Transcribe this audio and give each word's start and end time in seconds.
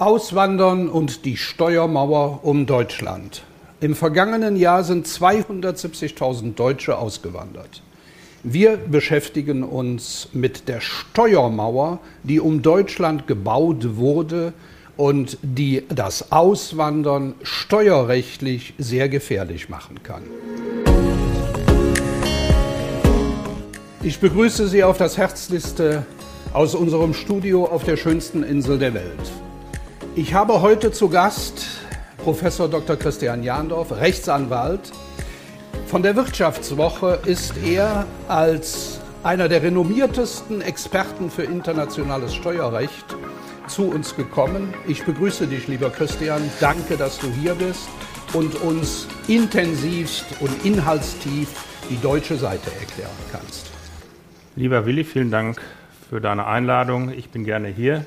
Auswandern 0.00 0.88
und 0.88 1.24
die 1.24 1.36
Steuermauer 1.36 2.44
um 2.44 2.66
Deutschland. 2.66 3.42
Im 3.80 3.96
vergangenen 3.96 4.54
Jahr 4.54 4.84
sind 4.84 5.08
270.000 5.08 6.54
Deutsche 6.54 6.96
ausgewandert. 6.96 7.82
Wir 8.44 8.76
beschäftigen 8.76 9.64
uns 9.64 10.28
mit 10.32 10.68
der 10.68 10.80
Steuermauer, 10.80 11.98
die 12.22 12.38
um 12.38 12.62
Deutschland 12.62 13.26
gebaut 13.26 13.96
wurde 13.96 14.52
und 14.96 15.36
die 15.42 15.82
das 15.88 16.30
Auswandern 16.30 17.34
steuerrechtlich 17.42 18.74
sehr 18.78 19.08
gefährlich 19.08 19.68
machen 19.68 20.00
kann. 20.04 20.22
Ich 24.04 24.20
begrüße 24.20 24.68
Sie 24.68 24.84
auf 24.84 24.96
das 24.96 25.18
Herzliste 25.18 26.06
aus 26.52 26.76
unserem 26.76 27.14
Studio 27.14 27.64
auf 27.64 27.82
der 27.82 27.96
schönsten 27.96 28.44
Insel 28.44 28.78
der 28.78 28.94
Welt. 28.94 29.32
Ich 30.18 30.34
habe 30.34 30.62
heute 30.62 30.90
zu 30.90 31.08
Gast 31.08 31.64
Professor 32.16 32.68
Dr. 32.68 32.96
Christian 32.96 33.44
Jahndorf, 33.44 33.92
Rechtsanwalt. 33.92 34.90
Von 35.86 36.02
der 36.02 36.16
Wirtschaftswoche 36.16 37.20
ist 37.24 37.54
er 37.64 38.04
als 38.26 38.98
einer 39.22 39.48
der 39.48 39.62
renommiertesten 39.62 40.60
Experten 40.60 41.30
für 41.30 41.44
internationales 41.44 42.34
Steuerrecht 42.34 43.04
zu 43.68 43.84
uns 43.84 44.16
gekommen. 44.16 44.74
Ich 44.88 45.04
begrüße 45.04 45.46
dich, 45.46 45.68
lieber 45.68 45.88
Christian. 45.88 46.42
Danke, 46.58 46.96
dass 46.96 47.20
du 47.20 47.30
hier 47.30 47.54
bist 47.54 47.88
und 48.32 48.56
uns 48.56 49.06
intensivst 49.28 50.26
und 50.40 50.64
inhaltstief 50.64 51.48
die 51.90 52.00
deutsche 52.00 52.34
Seite 52.34 52.72
erklären 52.80 53.12
kannst. 53.30 53.70
Lieber 54.56 54.84
Willi, 54.84 55.04
vielen 55.04 55.30
Dank 55.30 55.62
für 56.10 56.20
deine 56.20 56.44
Einladung. 56.48 57.12
Ich 57.12 57.30
bin 57.30 57.44
gerne 57.44 57.68
hier. 57.68 58.04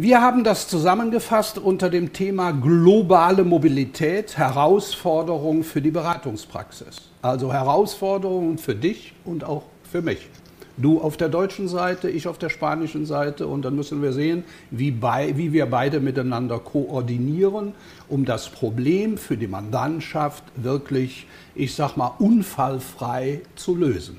Wir 0.00 0.22
haben 0.22 0.44
das 0.44 0.68
zusammengefasst 0.68 1.58
unter 1.58 1.90
dem 1.90 2.12
Thema 2.12 2.52
globale 2.52 3.42
Mobilität, 3.42 4.38
Herausforderungen 4.38 5.64
für 5.64 5.82
die 5.82 5.90
Beratungspraxis. 5.90 7.10
Also 7.20 7.52
Herausforderungen 7.52 8.58
für 8.58 8.76
dich 8.76 9.14
und 9.24 9.42
auch 9.42 9.64
für 9.82 10.00
mich. 10.00 10.28
Du 10.76 11.00
auf 11.00 11.16
der 11.16 11.28
deutschen 11.28 11.66
Seite, 11.66 12.08
ich 12.10 12.28
auf 12.28 12.38
der 12.38 12.48
spanischen 12.48 13.06
Seite 13.06 13.48
und 13.48 13.62
dann 13.62 13.74
müssen 13.74 14.00
wir 14.00 14.12
sehen, 14.12 14.44
wie, 14.70 14.92
bei, 14.92 15.36
wie 15.36 15.52
wir 15.52 15.66
beide 15.66 15.98
miteinander 15.98 16.60
koordinieren, 16.60 17.72
um 18.08 18.24
das 18.24 18.50
Problem 18.50 19.18
für 19.18 19.36
die 19.36 19.48
Mandantschaft 19.48 20.44
wirklich, 20.54 21.26
ich 21.56 21.74
sag 21.74 21.96
mal, 21.96 22.12
unfallfrei 22.20 23.40
zu 23.56 23.74
lösen 23.74 24.18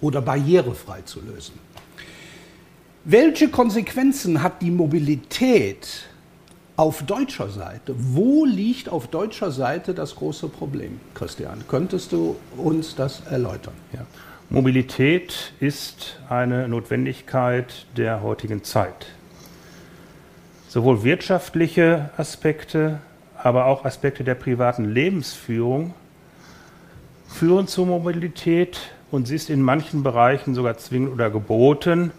oder 0.00 0.22
barrierefrei 0.22 1.02
zu 1.02 1.20
lösen. 1.20 1.52
Welche 3.04 3.48
Konsequenzen 3.48 4.44
hat 4.44 4.62
die 4.62 4.70
Mobilität 4.70 6.04
auf 6.76 7.02
deutscher 7.02 7.48
Seite? 7.48 7.96
Wo 7.98 8.44
liegt 8.44 8.88
auf 8.88 9.08
deutscher 9.08 9.50
Seite 9.50 9.92
das 9.92 10.14
große 10.14 10.48
Problem, 10.48 11.00
Christian? 11.12 11.64
Könntest 11.66 12.12
du 12.12 12.36
uns 12.56 12.94
das 12.94 13.22
erläutern? 13.28 13.74
Ja. 13.92 14.06
Mobilität 14.50 15.52
ist 15.58 16.20
eine 16.28 16.68
Notwendigkeit 16.68 17.86
der 17.96 18.22
heutigen 18.22 18.62
Zeit. 18.62 19.06
Sowohl 20.68 21.02
wirtschaftliche 21.02 22.10
Aspekte, 22.16 23.00
aber 23.36 23.66
auch 23.66 23.84
Aspekte 23.84 24.22
der 24.22 24.36
privaten 24.36 24.84
Lebensführung 24.84 25.92
führen 27.26 27.66
zur 27.66 27.86
Mobilität 27.86 28.78
und 29.10 29.26
sie 29.26 29.34
ist 29.34 29.50
in 29.50 29.60
manchen 29.60 30.04
Bereichen 30.04 30.54
sogar 30.54 30.78
zwingend 30.78 31.12
oder 31.12 31.30
geboten, 31.30 32.12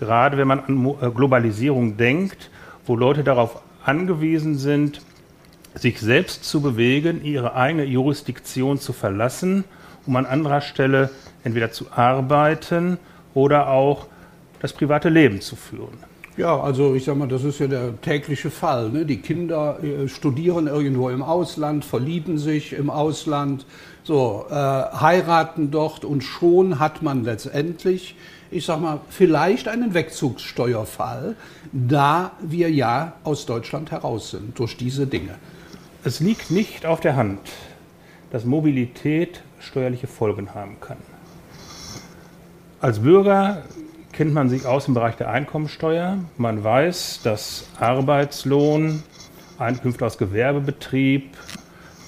gerade 0.00 0.36
wenn 0.36 0.48
man 0.48 0.60
an 0.60 0.96
äh, 1.00 1.10
Globalisierung 1.10 1.96
denkt, 1.96 2.50
wo 2.86 2.96
Leute 2.96 3.22
darauf 3.22 3.62
angewiesen 3.84 4.58
sind, 4.58 5.02
sich 5.74 6.00
selbst 6.00 6.44
zu 6.44 6.60
bewegen, 6.60 7.24
ihre 7.24 7.54
eigene 7.54 7.84
Jurisdiktion 7.84 8.78
zu 8.78 8.92
verlassen, 8.92 9.64
um 10.06 10.16
an 10.16 10.26
anderer 10.26 10.60
Stelle 10.60 11.10
entweder 11.44 11.70
zu 11.70 11.86
arbeiten 11.92 12.98
oder 13.34 13.68
auch 13.68 14.06
das 14.60 14.72
private 14.72 15.08
Leben 15.08 15.40
zu 15.40 15.54
führen. 15.54 16.10
Ja, 16.36 16.58
also 16.58 16.94
ich 16.94 17.04
sag 17.04 17.16
mal, 17.16 17.28
das 17.28 17.44
ist 17.44 17.58
ja 17.60 17.66
der 17.66 18.00
tägliche 18.00 18.50
Fall. 18.50 18.90
Ne? 18.90 19.04
Die 19.04 19.18
Kinder 19.18 19.78
äh, 19.82 20.08
studieren 20.08 20.66
irgendwo 20.66 21.10
im 21.10 21.22
Ausland, 21.22 21.84
verlieben 21.84 22.38
sich 22.38 22.72
im 22.72 22.88
Ausland, 22.88 23.66
so 24.04 24.46
äh, 24.50 24.54
heiraten 24.54 25.70
dort 25.70 26.04
und 26.04 26.22
schon 26.22 26.78
hat 26.78 27.02
man 27.02 27.24
letztendlich 27.24 28.16
ich 28.50 28.64
sag 28.64 28.80
mal, 28.80 29.00
vielleicht 29.08 29.68
einen 29.68 29.94
Wegzugssteuerfall, 29.94 31.36
da 31.72 32.32
wir 32.40 32.70
ja 32.70 33.14
aus 33.24 33.46
Deutschland 33.46 33.90
heraus 33.90 34.30
sind 34.30 34.58
durch 34.58 34.76
diese 34.76 35.06
Dinge. 35.06 35.36
Es 36.02 36.20
liegt 36.20 36.50
nicht 36.50 36.86
auf 36.86 37.00
der 37.00 37.16
Hand, 37.16 37.40
dass 38.30 38.44
Mobilität 38.44 39.42
steuerliche 39.60 40.06
Folgen 40.06 40.54
haben 40.54 40.78
kann. 40.80 40.96
Als 42.80 43.00
Bürger 43.00 43.62
kennt 44.12 44.32
man 44.32 44.48
sich 44.48 44.66
aus 44.66 44.88
im 44.88 44.94
Bereich 44.94 45.16
der 45.16 45.30
Einkommensteuer. 45.30 46.18
Man 46.36 46.64
weiß, 46.64 47.20
dass 47.22 47.66
Arbeitslohn, 47.78 49.02
Einkünfte 49.58 50.06
aus 50.06 50.16
Gewerbebetrieb, 50.18 51.36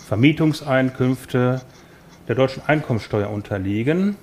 Vermietungseinkünfte 0.08 1.60
der 2.28 2.34
deutschen 2.34 2.62
Einkommensteuer 2.66 3.30
unterliegen. 3.30 4.16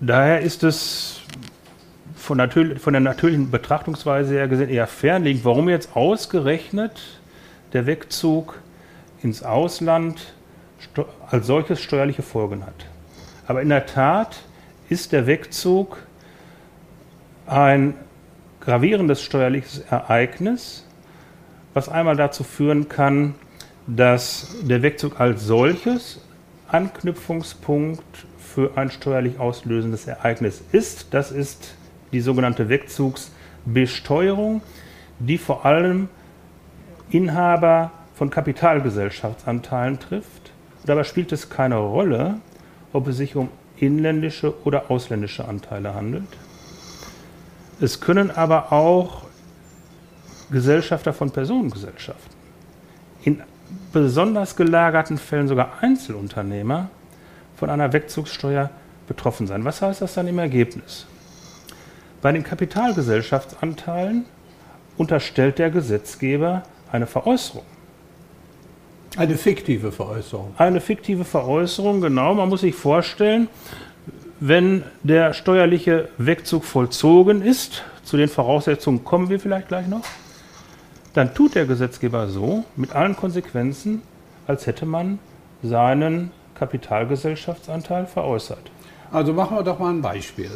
Daher 0.00 0.40
ist 0.40 0.64
es 0.64 1.20
von, 2.16 2.38
von, 2.78 2.92
der 2.92 3.00
natürlichen 3.00 3.50
Betrachtungsweise 3.50 4.34
her 4.34 4.48
gesehen 4.48 4.68
eher 4.68 4.86
fernliegend, 4.86 5.44
warum 5.44 5.68
jetzt 5.68 5.96
ausgerechnet 5.96 7.20
der 7.72 7.86
Wegzug 7.86 8.58
ins 9.22 9.42
Ausland 9.42 10.34
als 11.28 11.46
solches 11.46 11.80
steuerliche 11.80 12.22
Folgen 12.22 12.66
hat. 12.66 12.86
Aber 13.46 13.62
in 13.62 13.68
der 13.68 13.86
Tat 13.86 14.42
ist 14.88 15.12
der 15.12 15.26
Wegzug 15.26 15.98
ein 17.46 17.94
gravierendes 18.60 19.22
steuerliches 19.22 19.80
Ereignis, 19.80 20.86
was 21.74 21.88
einmal 21.88 22.16
dazu 22.16 22.44
führen 22.44 22.88
kann, 22.88 23.34
dass 23.86 24.56
der 24.62 24.82
Wegzug 24.82 25.20
als 25.20 25.44
solches 25.44 26.20
Anknüpfungspunkt 26.68 28.02
für 28.38 28.76
ein 28.76 28.90
steuerlich 28.90 29.38
auslösendes 29.38 30.06
Ereignis 30.06 30.62
ist. 30.72 31.08
Das 31.12 31.30
ist 31.30 31.74
die 32.12 32.20
sogenannte 32.20 32.68
Wegzugsbesteuerung, 32.68 34.62
die 35.18 35.38
vor 35.38 35.64
allem 35.64 36.08
Inhaber 37.10 37.90
von 38.14 38.30
Kapitalgesellschaftsanteilen 38.30 39.98
trifft. 39.98 40.52
Dabei 40.84 41.04
spielt 41.04 41.32
es 41.32 41.50
keine 41.50 41.76
Rolle, 41.76 42.38
ob 42.92 43.08
es 43.08 43.16
sich 43.16 43.36
um 43.36 43.48
inländische 43.76 44.54
oder 44.64 44.90
ausländische 44.90 45.46
Anteile 45.46 45.94
handelt. 45.94 46.28
Es 47.80 48.00
können 48.00 48.30
aber 48.30 48.72
auch 48.72 49.24
Gesellschafter 50.50 51.12
von 51.12 51.30
Personengesellschaften, 51.30 52.36
in 53.24 53.42
besonders 53.92 54.56
gelagerten 54.56 55.18
Fällen 55.18 55.48
sogar 55.48 55.74
Einzelunternehmer, 55.80 56.88
von 57.56 57.70
einer 57.70 57.92
Wegzugssteuer 57.92 58.70
betroffen 59.06 59.46
sein. 59.46 59.64
Was 59.64 59.82
heißt 59.82 60.02
das 60.02 60.14
dann 60.14 60.26
im 60.26 60.38
Ergebnis? 60.38 61.06
Bei 62.20 62.32
den 62.32 62.42
Kapitalgesellschaftsanteilen 62.42 64.24
unterstellt 64.96 65.58
der 65.58 65.70
Gesetzgeber 65.70 66.62
eine 66.90 67.06
Veräußerung. 67.06 67.64
Eine 69.16 69.36
fiktive 69.36 69.92
Veräußerung. 69.92 70.54
Eine 70.56 70.80
fiktive 70.80 71.24
Veräußerung, 71.24 72.00
genau. 72.00 72.34
Man 72.34 72.48
muss 72.48 72.62
sich 72.62 72.74
vorstellen, 72.74 73.48
wenn 74.40 74.84
der 75.02 75.34
steuerliche 75.34 76.08
Wegzug 76.18 76.64
vollzogen 76.64 77.42
ist, 77.42 77.84
zu 78.02 78.16
den 78.16 78.28
Voraussetzungen 78.28 79.04
kommen 79.04 79.28
wir 79.28 79.38
vielleicht 79.38 79.68
gleich 79.68 79.86
noch, 79.86 80.02
dann 81.14 81.34
tut 81.34 81.54
der 81.54 81.66
Gesetzgeber 81.66 82.28
so 82.28 82.64
mit 82.76 82.94
allen 82.94 83.16
Konsequenzen, 83.16 84.02
als 84.46 84.66
hätte 84.66 84.86
man 84.86 85.18
seinen 85.62 86.30
Kapitalgesellschaftsanteil 86.54 88.06
veräußert. 88.06 88.70
Also 89.10 89.32
machen 89.32 89.56
wir 89.56 89.62
doch 89.62 89.78
mal 89.78 89.90
ein 89.90 90.02
Beispiel. 90.02 90.50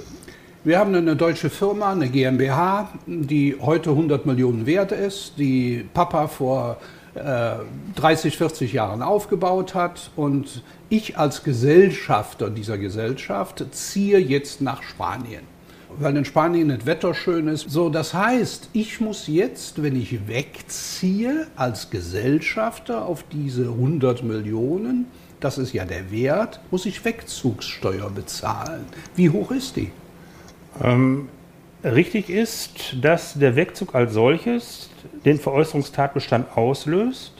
Wir 0.64 0.79
haben 0.79 0.94
eine 0.94 1.14
deutsche 1.14 1.50
Firma, 1.50 1.93
eine 1.93 2.08
GmbH, 2.08 2.88
die 3.06 3.56
heute 3.61 3.91
100 3.91 4.26
Millionen 4.26 4.67
wert 4.67 4.93
ist, 4.93 5.35
die 5.38 5.87
Papa 5.94 6.26
vor 6.26 6.79
äh, 7.14 7.56
30, 7.94 8.37
40 8.37 8.73
Jahren 8.73 9.02
aufgebaut 9.02 9.75
hat 9.75 10.11
und 10.17 10.62
ich 10.88 11.19
als 11.19 11.44
Gesellschafter 11.44 12.50
dieser 12.50 12.79
Gesellschaft 12.79 13.64
ziehe 13.73 14.19
jetzt 14.19 14.61
nach 14.61 14.82
Spanien 14.82 15.56
weil 15.99 16.17
in 16.17 16.25
Spanien 16.25 16.69
das 16.69 16.87
Wetter 16.87 17.15
schön 17.15 17.49
ist. 17.49 17.71
So, 17.71 17.89
das 17.89 18.15
heißt, 18.15 18.71
ich 18.73 19.01
muss 19.01 19.27
jetzt, 19.27 19.83
wenn 19.83 20.01
ich 20.01 20.29
wegziehe 20.29 21.47
als 21.57 21.91
Gesellschafter 21.91 23.05
auf 23.07 23.25
diese 23.33 23.65
100 23.65 24.23
Millionen, 24.23 25.07
das 25.41 25.59
ist 25.59 25.73
ja 25.73 25.85
der 25.85 26.11
Wert, 26.11 26.61
muss 26.71 26.87
ich 26.87 27.05
Wegzugssteuer 27.05 28.11
bezahlen. 28.11 28.85
Wie 29.15 29.31
hoch 29.31 29.51
ist 29.51 29.77
die? 29.77 29.91
Ähm, 30.83 31.29
Richtig 31.85 32.31
ist, 32.31 32.97
dass 33.01 33.35
der 33.35 33.55
Wegzug 33.55 33.95
als 33.95 34.13
solches 34.13 34.91
den 35.25 35.39
Veräußerungstatbestand 35.39 36.57
auslöst. 36.57 37.33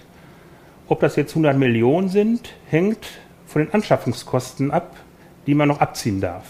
Ob 0.87 1.01
das 1.01 1.17
jetzt 1.17 1.33
100 1.33 1.59
Millionen 1.59 2.09
sind, 2.09 2.53
hängt 2.69 3.09
von 3.47 3.63
den 3.65 3.75
Anschaffungskosten 3.75 4.71
ab, 4.71 4.95
die 5.49 5.55
man 5.55 5.67
noch 5.67 5.81
abziehen 5.81 6.21
darf. 6.21 6.45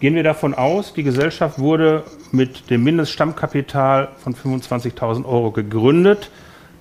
Gehen 0.00 0.14
wir 0.14 0.22
davon 0.22 0.54
aus, 0.54 0.92
die 0.92 1.02
Gesellschaft 1.02 1.58
wurde 1.58 2.04
mit 2.32 2.68
dem 2.70 2.84
Mindeststammkapital 2.84 4.08
von 4.18 4.34
25.000 4.34 5.24
Euro 5.24 5.50
gegründet, 5.50 6.30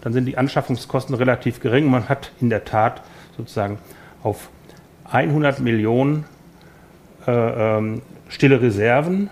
dann 0.01 0.13
sind 0.13 0.25
die 0.25 0.37
Anschaffungskosten 0.37 1.15
relativ 1.15 1.61
gering. 1.61 1.89
Man 1.89 2.09
hat 2.09 2.31
in 2.41 2.49
der 2.49 2.65
Tat 2.65 3.01
sozusagen 3.37 3.77
auf 4.23 4.49
100 5.05 5.59
Millionen 5.59 6.25
äh, 7.25 7.31
ähm, 7.77 8.01
stille 8.27 8.61
Reserven 8.61 9.29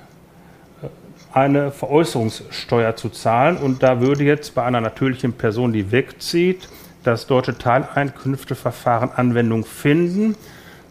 eine 1.33 1.71
Veräußerungssteuer 1.71 2.95
zu 2.95 3.09
zahlen. 3.09 3.57
Und 3.57 3.83
da 3.83 4.01
würde 4.01 4.23
jetzt 4.23 4.55
bei 4.55 4.63
einer 4.63 4.81
natürlichen 4.81 5.33
Person, 5.33 5.73
die 5.73 5.91
wegzieht, 5.91 6.69
das 7.03 7.25
deutsche 7.27 7.57
Teileinkünfteverfahren 7.57 9.11
Anwendung 9.11 9.65
finden, 9.65 10.35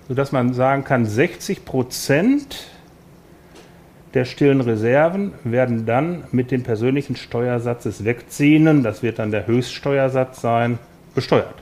sodass 0.08 0.32
man 0.32 0.54
sagen 0.54 0.84
kann, 0.84 1.06
60 1.06 1.64
Prozent 1.64 2.66
der 4.14 4.24
stillen 4.24 4.60
Reserven 4.60 5.32
werden 5.44 5.86
dann 5.86 6.24
mit 6.32 6.50
dem 6.50 6.62
persönlichen 6.62 7.16
Steuersatz 7.16 7.84
des 7.84 8.04
Wegziehenden, 8.04 8.82
das 8.82 9.02
wird 9.02 9.18
dann 9.18 9.30
der 9.30 9.46
Höchststeuersatz 9.46 10.40
sein, 10.40 10.78
besteuert. 11.14 11.54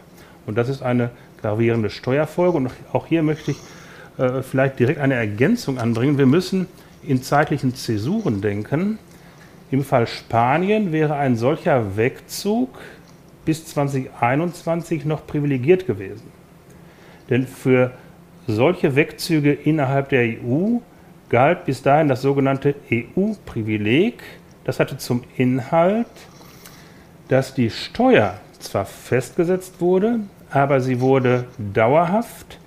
Und 0.47 0.57
das 0.57 0.69
ist 0.69 0.83
eine 0.83 1.11
gravierende 1.41 1.91
Steuerfolge. 1.91 2.57
Und 2.57 2.71
auch 2.93 3.07
hier 3.07 3.23
möchte 3.23 3.51
ich 3.51 3.59
äh, 4.19 4.43
vielleicht 4.43 4.79
direkt 4.79 5.01
eine 5.01 5.15
Ergänzung 5.15 5.79
anbringen. 5.79 6.19
Wir 6.19 6.27
müssen 6.27 6.67
in 7.03 7.23
zeitlichen 7.23 7.75
Zäsuren 7.75 8.41
denken. 8.41 8.99
Im 9.71 9.85
Fall 9.85 10.07
Spanien 10.07 10.93
wäre 10.93 11.17
ein 11.17 11.37
solcher 11.37 11.97
Wegzug 11.97 12.79
bis 13.45 13.67
2021 13.67 15.05
noch 15.05 15.27
privilegiert 15.27 15.87
gewesen. 15.87 16.31
Denn 17.29 17.47
für 17.47 17.93
solche 18.47 18.97
Wegzüge 18.97 19.53
innerhalb 19.53 20.09
der 20.09 20.23
EU 20.23 20.79
galt 21.29 21.65
bis 21.65 21.83
dahin 21.83 22.09
das 22.09 22.23
sogenannte 22.23 22.75
EU-Privileg. 22.91 24.23
Das 24.65 24.81
hatte 24.81 24.99
zum 24.99 25.25
Inhalt, 25.37 26.07
dass 27.29 27.55
die 27.55 27.71
Steuer 27.71 28.35
zwar 28.59 28.85
festgesetzt 28.85 29.81
wurde, 29.81 30.21
aber 30.51 30.81
sie 30.81 31.01
wurde 31.01 31.45
dauerhaft, 31.59 32.59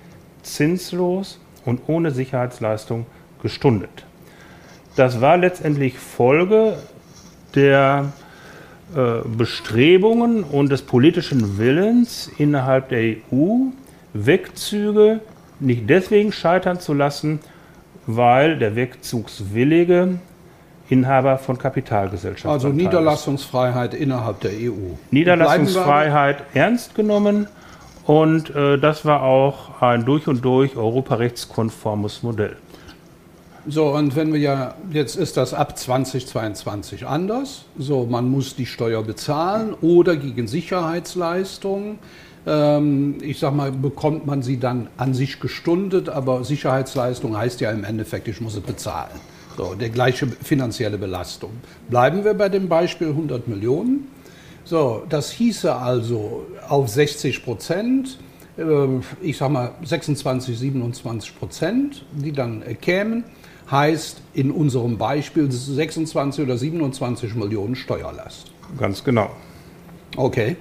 zinslos 0.44 1.40
und 1.66 1.82
ohne 1.88 2.12
Sicherheitsleistung 2.12 3.06
gestundet. 3.42 4.06
Das 4.96 5.22
war 5.22 5.38
letztendlich 5.38 5.98
Folge 5.98 6.78
der 7.56 8.12
äh, 8.96 9.28
Bestrebungen 9.38 10.44
und 10.44 10.70
des 10.72 10.82
politischen 10.82 11.58
Willens 11.58 12.30
innerhalb 12.38 12.90
der 12.90 13.16
EU, 13.32 13.68
Wegzüge 14.14 15.22
nicht 15.60 15.90
deswegen 15.90 16.32
scheitern 16.32 16.80
zu 16.80 16.94
lassen, 16.94 17.40
weil 18.16 18.58
der 18.58 18.76
Wegzugswillige 18.76 20.20
Inhaber 20.90 21.38
von 21.38 21.58
Kapitalgesellschaften 21.58 22.52
Also 22.52 22.70
Niederlassungsfreiheit 22.70 23.94
ist. 23.94 24.02
innerhalb 24.02 24.42
der 24.42 24.52
EU. 24.52 24.96
Niederlassungsfreiheit 25.10 26.44
ernst 26.54 26.96
genommen 26.96 27.48
und 28.06 28.54
äh, 28.56 28.78
das 28.78 29.06
war 29.06 29.24
auch 29.24 29.82
ein 29.82 30.06
durch 30.06 30.28
und 30.28 30.44
durch 30.44 30.76
europarechtskonformes 30.76 32.24
Modell. 32.24 32.58
So, 33.68 33.90
und 33.90 34.16
wenn 34.16 34.34
wir 34.34 34.40
ja, 34.40 34.76
jetzt 34.92 35.16
ist 35.16 35.38
das 35.38 35.54
ab 35.54 35.78
2022 35.78 37.06
anders. 37.06 37.66
So, 37.78 38.08
man 38.10 38.28
muss 38.28 38.56
die 38.56 38.66
Steuer 38.66 39.04
bezahlen 39.04 39.76
oder 39.82 40.16
gegen 40.16 40.48
Sicherheitsleistungen. 40.48 42.00
Ähm, 42.46 43.18
ich 43.22 43.40
sag 43.40 43.54
mal, 43.54 43.72
bekommt 43.72 44.26
man 44.26 44.42
sie 44.42 44.58
dann 44.58 44.88
an 44.98 45.14
sich 45.14 45.40
gestundet, 45.40 46.10
aber 46.10 46.44
Sicherheitsleistung 46.44 47.38
heißt 47.38 47.62
ja 47.62 47.72
im 47.72 47.84
Endeffekt, 47.84 48.28
ich 48.28 48.42
muss 48.42 48.54
sie 48.54 48.62
bezahlen. 48.62 49.20
So, 49.58 49.76
der 49.76 49.90
gleiche 49.90 50.28
finanzielle 50.28 50.98
Belastung. 50.98 51.52
Bleiben 51.90 52.24
wir 52.24 52.34
bei 52.34 52.50
dem 52.50 52.70
Beispiel 52.70 53.10
100 53.10 53.48
Millionen. 53.48 54.08
So, 54.64 55.04
das 55.10 55.32
hieße 55.32 55.76
also 55.76 56.46
auf 56.68 56.90
60 56.90 57.44
Prozent, 57.44 58.18
äh, 58.58 58.64
ich 59.22 59.38
sag 59.38 59.50
mal 59.50 59.74
26, 59.84 60.58
27 60.58 61.38
Prozent, 61.38 62.06
die 62.14 62.32
dann 62.32 62.64
kämen 62.80 63.26
heißt 63.72 64.22
in 64.34 64.52
unserem 64.52 64.98
Beispiel 64.98 65.50
26 65.50 66.44
oder 66.44 66.58
27 66.58 67.36
Millionen 67.36 67.76
Steuerlast. 67.76 68.52
Ganz 68.78 69.04
genau. 69.04 69.30
Okay. 70.18 70.58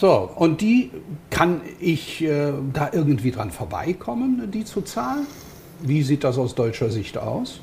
So, 0.00 0.30
und 0.34 0.62
die 0.62 0.90
kann 1.28 1.60
ich 1.78 2.24
äh, 2.24 2.54
da 2.72 2.88
irgendwie 2.90 3.32
dran 3.32 3.50
vorbeikommen, 3.50 4.50
die 4.50 4.64
zu 4.64 4.80
zahlen? 4.80 5.26
Wie 5.80 6.02
sieht 6.02 6.24
das 6.24 6.38
aus 6.38 6.54
deutscher 6.54 6.88
Sicht 6.88 7.18
aus? 7.18 7.60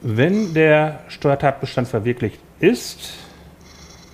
Wenn 0.00 0.54
der 0.54 1.00
Steuertatbestand 1.08 1.88
verwirklicht 1.88 2.38
ist, 2.60 3.14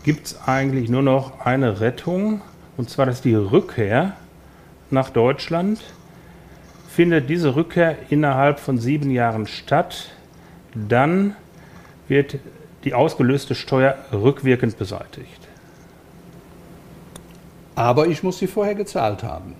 gibt 0.03 0.29
es 0.29 0.41
eigentlich 0.47 0.89
nur 0.89 1.03
noch 1.03 1.41
eine 1.41 1.81
Rettung, 1.81 2.41
und 2.79 2.89
zwar 2.89 3.05
das 3.05 3.17
ist 3.17 3.27
die 3.27 3.35
Rückkehr 3.35 4.17
nach 4.91 5.11
Deutschland 5.11 5.79
findet 6.89 7.29
diese 7.29 7.55
Rückkehr 7.55 7.97
innerhalb 8.09 8.59
von 8.59 8.79
sieben 8.79 9.11
Jahren 9.11 9.47
statt, 9.47 10.09
dann 10.75 11.37
wird 12.09 12.39
die 12.85 12.95
ausgelöste 12.95 13.55
Steuer 13.55 13.95
rückwirkend 14.11 14.79
beseitigt. 14.79 15.52
Aber 17.75 18.07
ich 18.07 18.23
muss 18.23 18.39
sie 18.39 18.47
vorher 18.47 18.75
gezahlt 18.75 19.23
haben. 19.23 19.55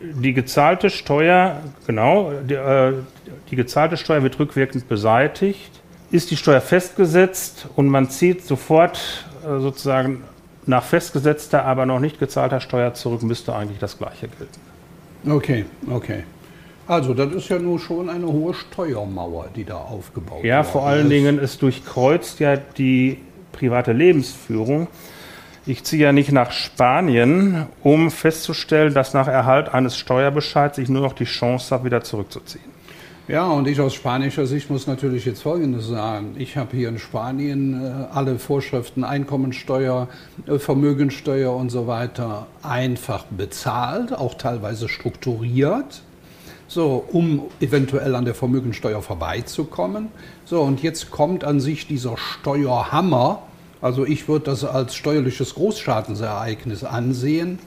Die 0.00 0.34
gezahlte 0.34 0.90
Steuer, 0.90 1.62
genau, 1.86 2.32
die, 2.48 2.54
äh, 2.54 2.92
die 3.50 3.56
gezahlte 3.56 3.96
Steuer 3.96 4.22
wird 4.22 4.38
rückwirkend 4.38 4.88
beseitigt. 4.88 5.70
Ist 6.10 6.30
die 6.30 6.36
Steuer 6.36 6.60
festgesetzt 6.60 7.68
und 7.76 7.88
man 7.88 8.10
zieht 8.10 8.44
sofort 8.44 9.26
äh, 9.42 9.58
sozusagen 9.58 10.22
nach 10.66 10.82
festgesetzter, 10.82 11.64
aber 11.64 11.86
noch 11.86 12.00
nicht 12.00 12.18
gezahlter 12.18 12.60
Steuer 12.60 12.94
zurück, 12.94 13.22
müsste 13.22 13.54
eigentlich 13.54 13.78
das 13.78 13.98
Gleiche 13.98 14.28
gelten. 14.28 14.60
Okay, 15.30 15.64
okay. 15.90 16.24
Also 16.86 17.14
das 17.14 17.32
ist 17.32 17.48
ja 17.48 17.58
nur 17.58 17.80
schon 17.80 18.08
eine 18.08 18.26
hohe 18.26 18.54
Steuermauer, 18.54 19.48
die 19.56 19.64
da 19.64 19.76
aufgebaut 19.76 20.42
wird. 20.42 20.46
Ja, 20.46 20.62
vor 20.62 20.86
allen 20.86 21.08
Dingen, 21.08 21.38
es 21.38 21.58
durchkreuzt 21.58 22.38
ja 22.38 22.56
die 22.56 23.18
private 23.52 23.92
Lebensführung. 23.92 24.86
Ich 25.68 25.82
ziehe 25.82 26.04
ja 26.04 26.12
nicht 26.12 26.30
nach 26.30 26.52
Spanien, 26.52 27.66
um 27.82 28.12
festzustellen, 28.12 28.94
dass 28.94 29.14
nach 29.14 29.26
Erhalt 29.26 29.68
eines 29.68 29.96
Steuerbescheids 29.96 30.78
ich 30.78 30.88
nur 30.88 31.02
noch 31.02 31.12
die 31.12 31.24
Chance 31.24 31.74
habe, 31.74 31.86
wieder 31.86 32.04
zurückzuziehen. 32.04 32.76
Ja, 33.26 33.48
und 33.48 33.66
ich 33.66 33.80
aus 33.80 33.92
spanischer 33.92 34.46
Sicht 34.46 34.70
muss 34.70 34.86
natürlich 34.86 35.24
jetzt 35.24 35.42
Folgendes 35.42 35.88
sagen. 35.88 36.36
Ich 36.38 36.56
habe 36.56 36.76
hier 36.76 36.88
in 36.88 37.00
Spanien 37.00 37.84
äh, 37.84 38.14
alle 38.14 38.38
Vorschriften, 38.38 39.02
Einkommensteuer, 39.02 40.06
äh, 40.46 40.60
Vermögensteuer 40.60 41.52
und 41.52 41.70
so 41.70 41.88
weiter 41.88 42.46
einfach 42.62 43.24
bezahlt, 43.24 44.12
auch 44.12 44.34
teilweise 44.34 44.88
strukturiert, 44.88 46.02
so, 46.68 47.04
um 47.10 47.42
eventuell 47.60 48.14
an 48.14 48.24
der 48.24 48.36
Vermögensteuer 48.36 49.02
vorbeizukommen. 49.02 50.10
So, 50.44 50.62
und 50.62 50.84
jetzt 50.84 51.10
kommt 51.10 51.42
an 51.42 51.58
sich 51.58 51.88
dieser 51.88 52.16
Steuerhammer. 52.16 53.42
Also 53.80 54.04
ich 54.06 54.28
würde 54.28 54.46
das 54.46 54.64
als 54.64 54.94
steuerliches 54.94 55.54
Großschadensereignis 55.54 56.84
ansehen, 56.84 57.58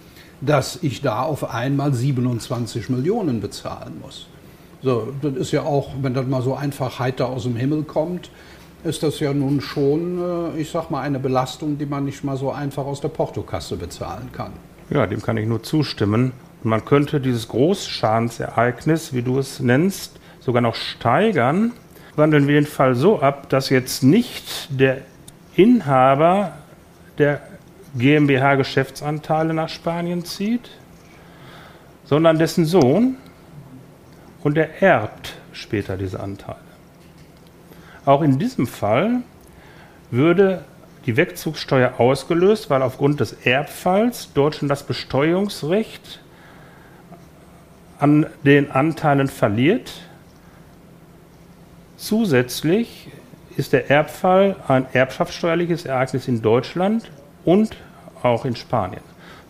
dass 0.41 0.79
ich 0.81 1.01
da 1.01 1.23
auf 1.23 1.53
einmal 1.53 1.93
27 1.93 2.89
Millionen 2.89 3.41
bezahlen 3.41 3.99
muss. 4.01 4.27
So, 4.81 5.13
das 5.21 5.35
ist 5.35 5.51
ja 5.51 5.63
auch, 5.63 5.89
wenn 6.01 6.13
das 6.13 6.25
mal 6.25 6.41
so 6.41 6.55
einfach 6.55 6.99
heiter 6.99 7.27
aus 7.27 7.43
dem 7.43 7.55
Himmel 7.55 7.83
kommt, 7.83 8.31
ist 8.83 9.03
das 9.03 9.19
ja 9.19 9.33
nun 9.33 9.59
schon, 9.59 10.53
äh, 10.55 10.61
ich 10.61 10.71
sag 10.71 10.89
mal, 10.89 11.01
eine 11.01 11.19
Belastung, 11.19 11.77
die 11.77 11.85
man 11.85 12.05
nicht 12.05 12.23
mal 12.23 12.37
so 12.37 12.51
einfach 12.51 12.85
aus 12.85 13.01
der 13.01 13.09
Portokasse 13.09 13.75
bezahlen 13.75 14.29
kann. 14.31 14.53
Ja, 14.89 15.05
dem 15.05 15.21
kann 15.21 15.35
ich 15.35 15.47
nur 15.47 15.61
zustimmen. 15.61 16.31
Und 16.63 16.69
man 16.69 16.85
könnte 16.85 17.19
dieses 17.19 17.49
Großschadensereignis, 17.49 19.13
wie 19.13 19.21
du 19.21 19.37
es 19.37 19.59
nennst, 19.59 20.19
sogar 20.39 20.61
noch 20.61 20.75
steigern. 20.75 21.73
Wandeln 22.15 22.47
wir 22.47 22.55
den 22.55 22.65
Fall 22.65 22.95
so 22.95 23.19
ab, 23.19 23.49
dass 23.49 23.69
jetzt 23.69 24.01
nicht 24.03 24.69
der 24.69 25.01
Inhaber 25.59 26.53
der 27.17 27.41
GmbH-Geschäftsanteile 27.97 29.53
nach 29.53 29.67
Spanien 29.67 30.23
zieht, 30.23 30.69
sondern 32.05 32.39
dessen 32.39 32.63
Sohn 32.63 33.17
und 34.41 34.57
er 34.57 34.81
erbt 34.81 35.35
später 35.51 35.97
diese 35.97 36.21
Anteile. 36.21 36.57
Auch 38.05 38.21
in 38.21 38.39
diesem 38.39 38.67
Fall 38.67 39.21
würde 40.11 40.63
die 41.05 41.17
Wegzugssteuer 41.17 41.99
ausgelöst, 41.99 42.69
weil 42.69 42.81
aufgrund 42.81 43.19
des 43.19 43.33
Erbfalls 43.33 44.31
Deutschland 44.31 44.71
das 44.71 44.83
Besteuerungsrecht 44.83 46.21
an 47.99 48.27
den 48.45 48.71
Anteilen 48.71 49.27
verliert. 49.27 49.91
Zusätzlich 51.97 53.11
ist 53.59 53.73
der 53.73 53.89
Erbfall 53.89 54.55
ein 54.67 54.87
erbschaftssteuerliches 54.93 55.85
Ereignis 55.85 56.27
in 56.27 56.41
Deutschland 56.41 57.11
und 57.45 57.75
auch 58.23 58.45
in 58.45 58.55
Spanien, 58.55 59.01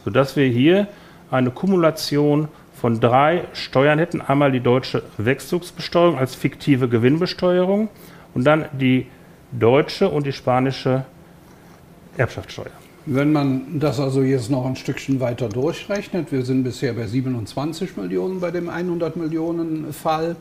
sodass 0.03 0.35
wir 0.35 0.47
hier 0.47 0.87
eine 1.31 1.51
Kumulation 1.51 2.47
von 2.73 2.99
drei 2.99 3.45
Steuern 3.53 3.99
hätten. 3.99 4.21
Einmal 4.21 4.51
die 4.51 4.61
deutsche 4.61 5.03
Wegzugsbesteuerung 5.17 6.17
als 6.17 6.35
fiktive 6.35 6.89
Gewinnbesteuerung 6.89 7.89
und 8.33 8.43
dann 8.45 8.65
die 8.71 9.07
deutsche 9.51 10.09
und 10.09 10.25
die 10.25 10.33
spanische 10.33 11.05
Erbschaftssteuer. 12.17 12.71
Wenn 13.11 13.31
man 13.31 13.79
das 13.79 13.99
also 13.99 14.21
jetzt 14.21 14.51
noch 14.51 14.67
ein 14.67 14.75
Stückchen 14.75 15.19
weiter 15.19 15.49
durchrechnet, 15.49 16.31
wir 16.31 16.45
sind 16.45 16.63
bisher 16.63 16.93
bei 16.93 17.07
27 17.07 17.97
Millionen 17.97 18.39
bei 18.39 18.51
dem 18.51 18.69
100 18.69 19.15
Millionen 19.15 19.91
Fall. 19.93 20.35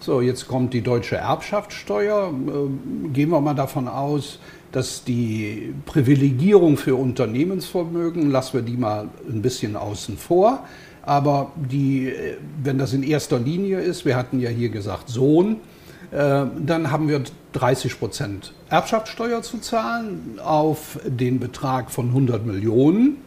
So, 0.00 0.22
jetzt 0.22 0.48
kommt 0.48 0.72
die 0.72 0.80
deutsche 0.80 1.16
Erbschaftssteuer. 1.16 2.28
Ähm, 2.28 3.12
gehen 3.12 3.28
wir 3.28 3.40
mal 3.42 3.52
davon 3.52 3.86
aus, 3.86 4.38
dass 4.72 5.04
die 5.04 5.74
Privilegierung 5.84 6.78
für 6.78 6.94
Unternehmensvermögen, 6.94 8.30
lassen 8.30 8.54
wir 8.54 8.62
die 8.62 8.78
mal 8.78 9.08
ein 9.28 9.42
bisschen 9.42 9.76
außen 9.76 10.16
vor. 10.16 10.64
Aber 11.02 11.52
die, 11.54 12.08
äh, 12.08 12.38
wenn 12.62 12.78
das 12.78 12.94
in 12.94 13.02
erster 13.02 13.38
Linie 13.38 13.80
ist, 13.80 14.06
wir 14.06 14.16
hatten 14.16 14.40
ja 14.40 14.48
hier 14.48 14.70
gesagt 14.70 15.10
Sohn, 15.10 15.56
äh, 15.56 15.75
dann 16.16 16.90
haben 16.90 17.08
wir 17.08 17.22
30 17.52 17.98
Prozent 17.98 18.52
Erbschaftssteuer 18.70 19.42
zu 19.42 19.58
zahlen 19.58 20.38
auf 20.42 20.98
den 21.04 21.38
Betrag 21.38 21.90
von 21.90 22.08
100 22.08 22.46
Millionen. 22.46 23.18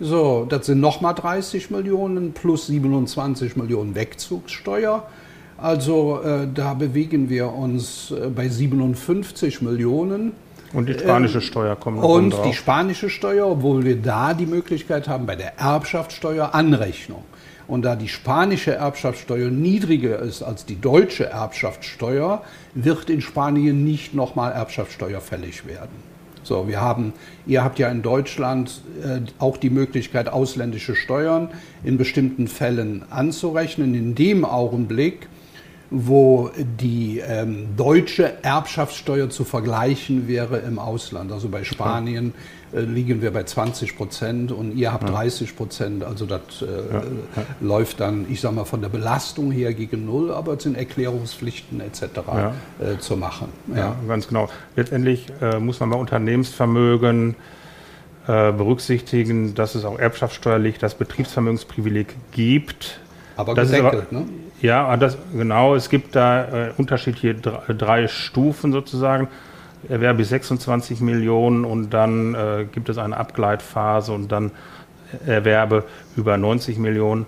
So, 0.00 0.46
das 0.46 0.66
sind 0.66 0.80
nochmal 0.80 1.14
30 1.14 1.70
Millionen 1.70 2.32
plus 2.32 2.66
27 2.66 3.56
Millionen 3.56 3.94
Wegzugssteuer. 3.94 5.06
Also 5.58 6.20
äh, 6.22 6.46
da 6.52 6.74
bewegen 6.74 7.30
wir 7.30 7.52
uns 7.52 8.10
äh, 8.10 8.28
bei 8.28 8.48
57 8.48 9.62
Millionen. 9.62 10.32
Und 10.72 10.88
die 10.88 10.94
spanische 10.94 11.40
Steuer 11.40 11.76
kommt 11.76 12.00
noch 12.00 12.08
Und 12.08 12.34
die 12.44 12.52
spanische 12.52 13.08
Steuer, 13.08 13.46
obwohl 13.46 13.84
wir 13.84 13.96
da 13.96 14.34
die 14.34 14.44
Möglichkeit 14.44 15.08
haben 15.08 15.24
bei 15.24 15.36
der 15.36 15.58
Erbschaftssteuer 15.58 16.54
Anrechnung. 16.54 17.24
Und 17.68 17.82
da 17.82 17.96
die 17.96 18.08
spanische 18.08 18.74
Erbschaftssteuer 18.74 19.50
niedriger 19.50 20.18
ist 20.20 20.42
als 20.42 20.66
die 20.66 20.80
deutsche 20.80 21.26
Erbschaftssteuer, 21.26 22.42
wird 22.74 23.10
in 23.10 23.20
Spanien 23.20 23.84
nicht 23.84 24.14
nochmal 24.14 24.52
Erbschaftssteuer 24.52 25.20
fällig 25.20 25.66
werden. 25.66 26.16
So, 26.46 26.68
wir 26.68 26.80
haben, 26.80 27.12
ihr 27.44 27.64
habt 27.64 27.80
ja 27.80 27.88
in 27.88 28.02
Deutschland 28.02 28.80
äh, 29.02 29.18
auch 29.40 29.56
die 29.56 29.70
Möglichkeit, 29.70 30.28
ausländische 30.28 30.94
Steuern 30.94 31.48
in 31.82 31.98
bestimmten 31.98 32.46
Fällen 32.46 33.02
anzurechnen. 33.10 33.94
In 33.94 34.14
dem 34.14 34.44
Augenblick, 34.44 35.28
wo 35.90 36.50
die 36.80 37.18
ähm, 37.18 37.68
deutsche 37.76 38.44
Erbschaftssteuer 38.44 39.28
zu 39.28 39.42
vergleichen 39.42 40.28
wäre 40.28 40.58
im 40.58 40.78
Ausland. 40.78 41.32
Also 41.32 41.48
bei 41.48 41.64
Spanien 41.64 42.32
liegen 42.72 43.22
wir 43.22 43.32
bei 43.32 43.44
20 43.44 43.96
Prozent 43.96 44.52
und 44.52 44.76
ihr 44.76 44.92
habt 44.92 45.08
ja. 45.08 45.14
30 45.14 45.56
Prozent. 45.56 46.04
Also 46.04 46.26
das 46.26 46.40
äh, 46.62 46.64
ja. 46.64 47.02
läuft 47.60 48.00
dann, 48.00 48.26
ich 48.28 48.40
sage 48.40 48.54
mal, 48.54 48.64
von 48.64 48.82
der 48.82 48.88
Belastung 48.88 49.52
her 49.52 49.72
gegen 49.74 50.06
null, 50.06 50.32
aber 50.32 50.54
es 50.54 50.62
sind 50.64 50.76
Erklärungspflichten 50.76 51.80
etc. 51.80 52.02
Ja. 52.26 52.52
Äh, 52.80 52.98
zu 52.98 53.16
machen. 53.16 53.48
Ja. 53.74 53.96
ganz 54.08 54.28
genau. 54.28 54.48
Letztendlich 54.74 55.26
äh, 55.40 55.58
muss 55.58 55.80
man 55.80 55.90
bei 55.90 55.96
Unternehmensvermögen 55.96 57.36
äh, 58.26 58.52
berücksichtigen, 58.52 59.54
dass 59.54 59.74
es 59.74 59.84
auch 59.84 59.98
erbschaftssteuerlich 59.98 60.78
das 60.78 60.94
Betriebsvermögensprivileg 60.94 62.14
gibt 62.32 63.00
aber 63.36 63.54
das 63.54 63.70
gedeckelt, 63.70 64.06
aber, 64.10 64.20
ne? 64.20 64.26
Ja, 64.62 64.96
das, 64.96 65.18
genau. 65.32 65.74
Es 65.74 65.90
gibt 65.90 66.16
da 66.16 66.68
äh, 66.68 66.72
unterschiedliche 66.76 67.34
drei, 67.34 67.72
drei, 67.74 68.08
Stufen 68.08 68.72
sozusagen. 68.72 69.28
Erwerbe 69.88 70.24
26 70.24 71.00
Millionen 71.00 71.64
und 71.64 71.90
dann 71.90 72.34
äh, 72.34 72.66
gibt 72.70 72.88
es 72.88 72.98
eine 72.98 73.16
Abgleitphase 73.16 74.12
und 74.12 74.30
dann 74.32 74.50
Erwerbe 75.26 75.84
über 76.16 76.36
90 76.36 76.78
Millionen. 76.78 77.26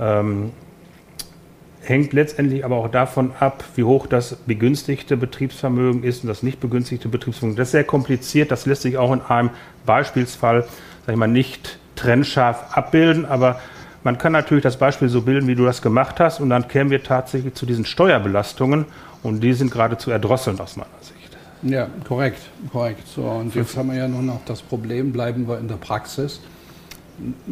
Ähm, 0.00 0.52
hängt 1.82 2.12
letztendlich 2.12 2.64
aber 2.64 2.76
auch 2.76 2.88
davon 2.88 3.32
ab, 3.40 3.64
wie 3.74 3.84
hoch 3.84 4.06
das 4.06 4.36
begünstigte 4.46 5.16
Betriebsvermögen 5.16 6.04
ist 6.04 6.22
und 6.22 6.28
das 6.28 6.42
nicht 6.42 6.60
begünstigte 6.60 7.08
Betriebsvermögen. 7.08 7.56
Das 7.56 7.68
ist 7.68 7.72
sehr 7.72 7.84
kompliziert. 7.84 8.50
Das 8.50 8.66
lässt 8.66 8.82
sich 8.82 8.96
auch 8.98 9.12
in 9.12 9.20
einem 9.22 9.50
Beispielsfall, 9.84 10.64
sag 11.06 11.12
ich 11.12 11.18
mal, 11.18 11.26
nicht 11.26 11.78
trennscharf 11.96 12.76
abbilden, 12.76 13.26
aber 13.26 13.60
man 14.04 14.18
kann 14.18 14.32
natürlich 14.32 14.62
das 14.64 14.78
Beispiel 14.78 15.08
so 15.08 15.22
bilden, 15.22 15.46
wie 15.46 15.54
du 15.54 15.64
das 15.64 15.82
gemacht 15.82 16.18
hast, 16.18 16.40
und 16.40 16.50
dann 16.50 16.66
kämen 16.66 16.90
wir 16.90 17.02
tatsächlich 17.02 17.54
zu 17.54 17.66
diesen 17.66 17.84
Steuerbelastungen 17.84 18.86
und 19.22 19.40
die 19.40 19.52
sind 19.52 19.70
geradezu 19.70 20.10
erdrosselnd 20.10 20.60
aus 20.60 20.76
meiner 20.76 20.90
Sicht. 21.00 21.21
Ja, 21.62 21.88
korrekt, 22.06 22.40
korrekt. 22.72 23.06
So, 23.06 23.22
und 23.22 23.54
jetzt 23.54 23.76
haben 23.76 23.90
wir 23.90 23.98
ja 23.98 24.08
nur 24.08 24.22
noch 24.22 24.40
das 24.44 24.62
Problem, 24.62 25.12
bleiben 25.12 25.46
wir 25.46 25.58
in 25.58 25.68
der 25.68 25.76
Praxis. 25.76 26.40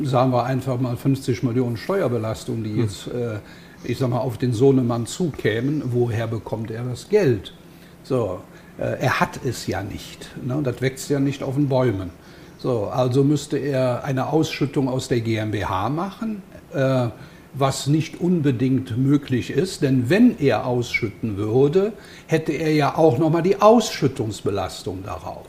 Sagen 0.02 0.32
wir 0.32 0.44
einfach 0.44 0.80
mal 0.80 0.96
50 0.96 1.42
Millionen 1.44 1.76
Steuerbelastung, 1.76 2.64
die 2.64 2.70
hm. 2.70 2.80
jetzt, 2.80 3.06
äh, 3.06 3.38
ich 3.84 3.98
sag 3.98 4.10
mal, 4.10 4.18
auf 4.18 4.36
den 4.36 4.52
Sohnemann 4.52 5.06
zukämen. 5.06 5.82
Woher 5.86 6.26
bekommt 6.26 6.70
er 6.70 6.82
das 6.82 7.08
Geld? 7.08 7.54
So, 8.02 8.40
äh, 8.78 8.98
er 9.00 9.20
hat 9.20 9.44
es 9.44 9.66
ja 9.68 9.82
nicht. 9.82 10.28
Ne? 10.44 10.60
Das 10.62 10.80
wächst 10.80 11.08
ja 11.08 11.20
nicht 11.20 11.42
auf 11.42 11.54
den 11.54 11.68
Bäumen. 11.68 12.10
So, 12.58 12.86
also 12.86 13.22
müsste 13.24 13.58
er 13.58 14.04
eine 14.04 14.26
Ausschüttung 14.26 14.88
aus 14.88 15.08
der 15.08 15.20
GmbH 15.20 15.88
machen, 15.88 16.42
äh, 16.74 17.08
was 17.54 17.86
nicht 17.86 18.20
unbedingt 18.20 18.96
möglich 18.96 19.50
ist, 19.50 19.82
denn 19.82 20.08
wenn 20.08 20.38
er 20.38 20.66
ausschütten 20.66 21.36
würde, 21.36 21.92
hätte 22.26 22.52
er 22.52 22.72
ja 22.72 22.96
auch 22.96 23.18
noch 23.18 23.30
mal 23.30 23.42
die 23.42 23.60
Ausschüttungsbelastung 23.60 25.02
darauf. 25.04 25.46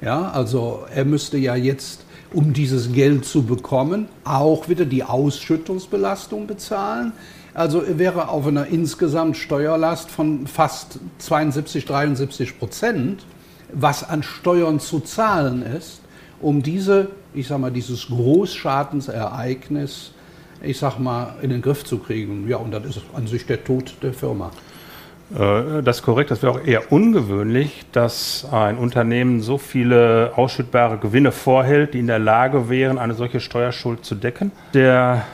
Ja, 0.00 0.30
also 0.30 0.84
er 0.94 1.04
müsste 1.04 1.38
ja 1.38 1.54
jetzt, 1.54 2.04
um 2.32 2.52
dieses 2.52 2.92
Geld 2.92 3.24
zu 3.24 3.42
bekommen, 3.42 4.08
auch 4.24 4.68
wieder 4.68 4.84
die 4.84 5.04
Ausschüttungsbelastung 5.04 6.46
bezahlen. 6.46 7.12
Also 7.54 7.82
er 7.82 7.98
wäre 7.98 8.28
auf 8.28 8.46
einer 8.46 8.66
insgesamt 8.66 9.36
Steuerlast 9.36 10.10
von 10.10 10.46
fast 10.46 10.98
72, 11.18 11.84
73 11.84 12.58
Prozent, 12.58 13.24
was 13.72 14.08
an 14.08 14.22
Steuern 14.22 14.80
zu 14.80 15.00
zahlen 15.00 15.62
ist 15.62 16.00
um 16.40 16.62
diese, 16.62 17.08
ich 17.34 17.48
sag 17.48 17.58
mal, 17.58 17.72
dieses 17.72 18.06
Großschadensereignis, 18.06 20.12
ich 20.66 20.78
sag 20.78 20.98
mal, 20.98 21.34
in 21.42 21.50
den 21.50 21.62
Griff 21.62 21.84
zu 21.84 21.98
kriegen. 21.98 22.48
Ja, 22.48 22.56
und 22.58 22.72
das 22.72 22.84
ist 22.84 23.02
an 23.14 23.26
sich 23.26 23.46
der 23.46 23.62
Tod 23.64 23.94
der 24.02 24.12
Firma. 24.12 24.50
Äh, 25.34 25.82
das 25.82 25.98
ist 25.98 26.02
korrekt. 26.02 26.30
Das 26.30 26.42
wäre 26.42 26.52
auch 26.52 26.64
eher 26.64 26.92
ungewöhnlich, 26.92 27.84
dass 27.92 28.46
ein 28.50 28.78
Unternehmen 28.78 29.40
so 29.40 29.58
viele 29.58 30.32
ausschüttbare 30.36 30.98
Gewinne 30.98 31.32
vorhält, 31.32 31.94
die 31.94 32.00
in 32.00 32.06
der 32.06 32.18
Lage 32.18 32.68
wären, 32.68 32.98
eine 32.98 33.14
solche 33.14 33.40
Steuerschuld 33.40 34.04
zu 34.04 34.14
decken. 34.14 34.52
Der 34.74 35.24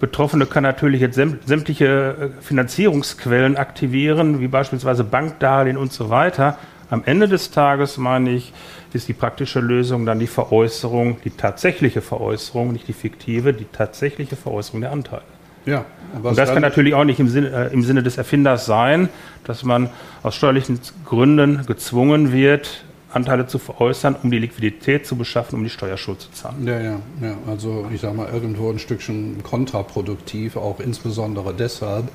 Betroffene 0.00 0.46
kann 0.46 0.62
natürlich 0.62 1.00
jetzt 1.00 1.16
sämtliche 1.16 2.32
äh, 2.38 2.42
Finanzierungsquellen 2.42 3.56
aktivieren, 3.56 4.40
wie 4.40 4.48
beispielsweise 4.48 5.04
Bankdarlehen 5.04 5.76
und 5.76 5.92
so 5.92 6.10
weiter. 6.10 6.58
Am 6.90 7.02
Ende 7.04 7.28
des 7.28 7.50
Tages, 7.50 7.98
meine 7.98 8.30
ich, 8.30 8.52
ist 8.92 9.08
die 9.08 9.12
praktische 9.12 9.60
Lösung 9.60 10.06
dann 10.06 10.18
die 10.18 10.26
Veräußerung, 10.26 11.18
die 11.22 11.30
tatsächliche 11.30 12.00
Veräußerung, 12.00 12.72
nicht 12.72 12.88
die 12.88 12.94
fiktive, 12.94 13.52
die 13.52 13.66
tatsächliche 13.66 14.36
Veräußerung 14.36 14.80
der 14.80 14.92
Anteile. 14.92 15.22
Ja, 15.66 15.84
und 16.22 16.38
das 16.38 16.48
kann 16.48 16.62
natürlich 16.62 16.94
auch 16.94 17.04
nicht 17.04 17.20
im 17.20 17.28
Sinne, 17.28 17.50
äh, 17.50 17.74
im 17.74 17.82
Sinne 17.82 18.02
des 18.02 18.16
Erfinders 18.16 18.64
sein, 18.64 19.10
dass 19.44 19.64
man 19.64 19.90
aus 20.22 20.34
steuerlichen 20.34 20.80
Gründen 21.04 21.66
gezwungen 21.66 22.32
wird, 22.32 22.84
Anteile 23.12 23.46
zu 23.46 23.58
veräußern, 23.58 24.16
um 24.22 24.30
die 24.30 24.38
Liquidität 24.38 25.06
zu 25.06 25.16
beschaffen, 25.16 25.56
um 25.56 25.64
die 25.64 25.70
Steuerschuld 25.70 26.20
zu 26.20 26.30
zahlen. 26.32 26.66
Ja, 26.66 26.80
ja, 26.80 27.00
ja. 27.20 27.34
Also 27.46 27.86
ich 27.92 28.00
sage 28.00 28.14
mal, 28.14 28.30
irgendwo 28.32 28.70
ein 28.70 28.78
Stückchen 28.78 29.42
kontraproduktiv, 29.42 30.56
auch 30.56 30.80
insbesondere 30.80 31.52
deshalb 31.52 32.08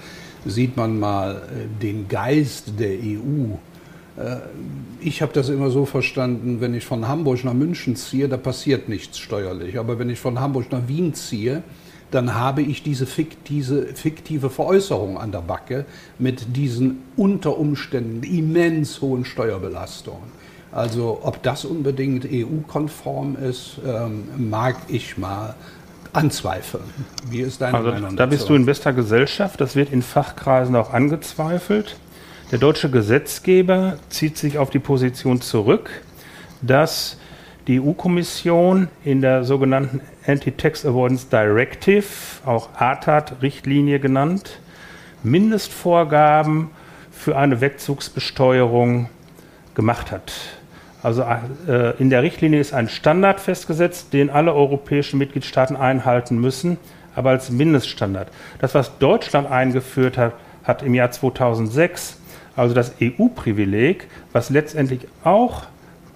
sieht 0.46 0.76
man 0.76 1.00
mal 1.00 1.36
äh, 1.36 1.82
den 1.82 2.08
Geist 2.08 2.80
der 2.80 2.94
EU 2.94 3.56
ich 5.00 5.22
habe 5.22 5.34
das 5.34 5.50
immer 5.50 5.70
so 5.72 5.86
verstanden, 5.86 6.62
wenn 6.62 6.74
ich 6.74 6.86
von 6.86 7.08
Hamburg 7.08 7.44
nach 7.44 7.54
München 7.54 7.96
ziehe, 7.96 8.30
da 8.30 8.38
passiert 8.38 8.88
nichts 8.88 9.18
steuerlich. 9.18 9.80
Aber 9.80 9.98
wenn 9.98 10.10
ich 10.10 10.20
von 10.20 10.40
Hamburg 10.40 10.72
nach 10.72 10.88
Wien 10.88 11.14
ziehe, 11.14 11.64
dann 12.12 12.36
habe 12.36 12.62
ich 12.62 12.84
diese, 12.84 13.08
fiktive 13.08 14.50
Veräußerung 14.52 15.18
an 15.18 15.32
der 15.32 15.40
Backe 15.40 15.86
mit 16.20 16.56
diesen 16.56 17.02
unter 17.18 17.58
Umständen 17.58 18.22
immens 18.22 19.02
hohen 19.02 19.26
Steuerbelastungen. 19.26 20.44
Also 20.72 21.20
ob 21.24 21.42
das 21.42 21.66
unbedingt 21.66 22.28
EU-konform 22.32 23.36
ist, 23.36 23.80
ähm, 23.86 24.26
mag 24.38 24.76
ich 24.90 25.18
mal 25.18 25.56
anzweifeln. 26.14 26.84
Wie 27.30 27.42
ist 27.42 27.62
deine 27.62 27.78
also, 27.78 27.90
Meinung? 27.90 28.16
Da 28.16 28.28
bist 28.28 28.48
du 28.48 28.54
in 28.54 28.66
bester 28.66 28.94
Gesellschaft. 28.94 29.60
Das 29.60 29.76
wird 29.76 29.92
in 29.92 30.04
Fachkreisen 30.04 30.76
auch 30.76 30.94
angezweifelt. 30.94 31.96
Der 32.54 32.60
deutsche 32.60 32.92
Gesetzgeber 32.92 33.98
zieht 34.10 34.38
sich 34.38 34.60
auf 34.60 34.70
die 34.70 34.78
Position 34.78 35.42
zurück, 35.42 35.90
dass 36.62 37.18
die 37.66 37.82
EU-Kommission 37.82 38.90
in 39.04 39.22
der 39.22 39.44
sogenannten 39.44 40.02
Anti-Tax 40.28 40.86
Avoidance 40.86 41.26
Directive, 41.32 42.06
auch 42.46 42.70
ATAT-Richtlinie 42.76 44.00
genannt, 44.00 44.60
Mindestvorgaben 45.24 46.70
für 47.12 47.36
eine 47.38 47.60
Wegzugsbesteuerung 47.60 49.10
gemacht 49.74 50.12
hat. 50.12 50.32
Also 51.02 51.26
äh, 51.68 51.98
in 51.98 52.12
der 52.12 52.22
Richtlinie 52.22 52.60
ist 52.60 52.72
ein 52.72 52.88
Standard 52.88 53.40
festgesetzt, 53.40 54.14
den 54.14 54.30
alle 54.30 54.54
europäischen 54.54 55.18
Mitgliedstaaten 55.18 55.76
einhalten 55.76 56.38
müssen, 56.38 56.78
aber 57.16 57.32
als 57.32 57.50
Mindeststandard. 57.50 58.28
Das, 58.60 58.76
was 58.76 59.00
Deutschland 59.00 59.50
eingeführt 59.50 60.20
hat, 60.20 60.34
hat 60.64 60.84
im 60.84 60.94
Jahr 60.94 61.10
2006, 61.10 62.20
also 62.56 62.74
das 62.74 62.94
EU-Privileg, 63.02 64.08
was 64.32 64.50
letztendlich 64.50 65.08
auch 65.24 65.64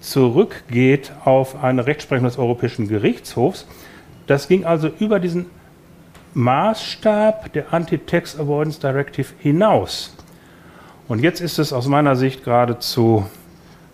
zurückgeht 0.00 1.12
auf 1.24 1.62
eine 1.62 1.86
Rechtsprechung 1.86 2.24
des 2.24 2.38
Europäischen 2.38 2.88
Gerichtshofs, 2.88 3.66
das 4.26 4.46
ging 4.46 4.64
also 4.64 4.90
über 4.98 5.20
diesen 5.20 5.46
Maßstab 6.34 7.52
der 7.52 7.72
Anti-Tax 7.72 8.38
Avoidance 8.38 8.78
Directive 8.78 9.28
hinaus. 9.38 10.14
Und 11.08 11.22
jetzt 11.22 11.40
ist 11.40 11.58
es 11.58 11.72
aus 11.72 11.88
meiner 11.88 12.14
Sicht 12.14 12.44
geradezu 12.44 13.26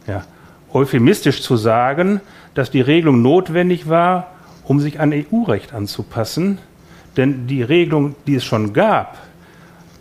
ja, 0.07 0.25
euphemistisch 0.73 1.43
zu 1.43 1.57
sagen, 1.57 2.21
dass 2.55 2.71
die 2.71 2.81
Regelung 2.81 3.23
notwendig 3.23 3.89
war, 3.89 4.33
um 4.65 4.81
sich 4.81 5.01
an 5.01 5.13
EU-Recht 5.13 5.73
anzupassen. 5.73 6.59
Denn 7.17 7.47
die 7.47 7.63
Regelung, 7.63 8.17
die 8.27 8.35
es 8.35 8.45
schon 8.45 8.73
gab, 8.73 9.19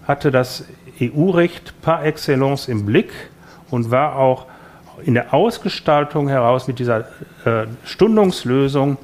hatte 0.07 0.31
das 0.31 0.65
EU-Recht 1.01 1.81
par 1.81 2.05
excellence 2.05 2.67
im 2.67 2.85
Blick 2.85 3.11
und 3.69 3.91
war 3.91 4.17
auch 4.17 4.45
in 5.03 5.13
der 5.15 5.33
Ausgestaltung 5.33 6.27
heraus 6.27 6.67
mit 6.67 6.79
dieser 6.79 7.05
äh, 7.45 7.65
Stundungslösung 7.83 8.97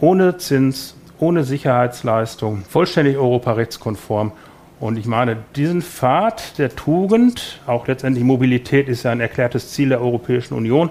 ohne 0.00 0.38
Zins, 0.38 0.94
ohne 1.18 1.44
Sicherheitsleistung, 1.44 2.62
vollständig 2.68 3.16
europarechtskonform. 3.16 4.32
Und 4.80 4.96
ich 4.96 5.04
meine, 5.04 5.36
diesen 5.56 5.82
Pfad 5.82 6.58
der 6.58 6.74
Tugend, 6.74 7.60
auch 7.66 7.86
letztendlich 7.86 8.24
Mobilität 8.24 8.88
ist 8.88 9.02
ja 9.02 9.10
ein 9.10 9.20
erklärtes 9.20 9.72
Ziel 9.72 9.90
der 9.90 10.00
Europäischen 10.00 10.54
Union, 10.54 10.90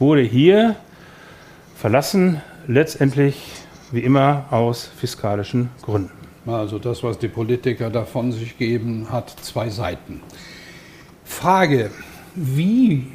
wurde 0.00 0.22
hier 0.22 0.74
verlassen, 1.76 2.42
letztendlich 2.66 3.40
wie 3.92 4.00
immer 4.00 4.46
aus 4.50 4.90
fiskalischen 4.96 5.70
Gründen. 5.82 6.19
Also 6.46 6.78
das, 6.78 7.02
was 7.02 7.18
die 7.18 7.28
Politiker 7.28 7.90
davon 7.90 8.32
sich 8.32 8.56
geben, 8.56 9.08
hat 9.10 9.30
zwei 9.42 9.68
Seiten. 9.68 10.22
Frage, 11.24 11.90
wie 12.34 13.06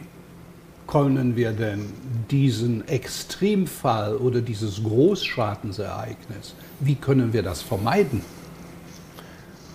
können 0.88 1.36
wir 1.36 1.52
denn 1.52 1.92
diesen 2.30 2.88
Extremfall 2.88 4.16
oder 4.18 4.42
dieses 4.42 4.84
Großschadensereignis, 4.84 6.56
wie 6.80 6.96
können 6.96 7.34
wir 7.34 7.44
das 7.44 7.62
vermeiden? 7.62 8.22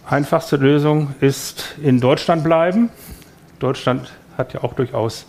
Einfachste 0.07 0.57
Lösung 0.57 1.15
ist 1.21 1.77
in 1.83 2.01
Deutschland 2.01 2.45
bleiben. 2.45 2.91
Deutschland 3.59 4.11
hat 4.37 4.55
ja 4.55 4.63
auch 4.65 4.73
durchaus 4.75 5.27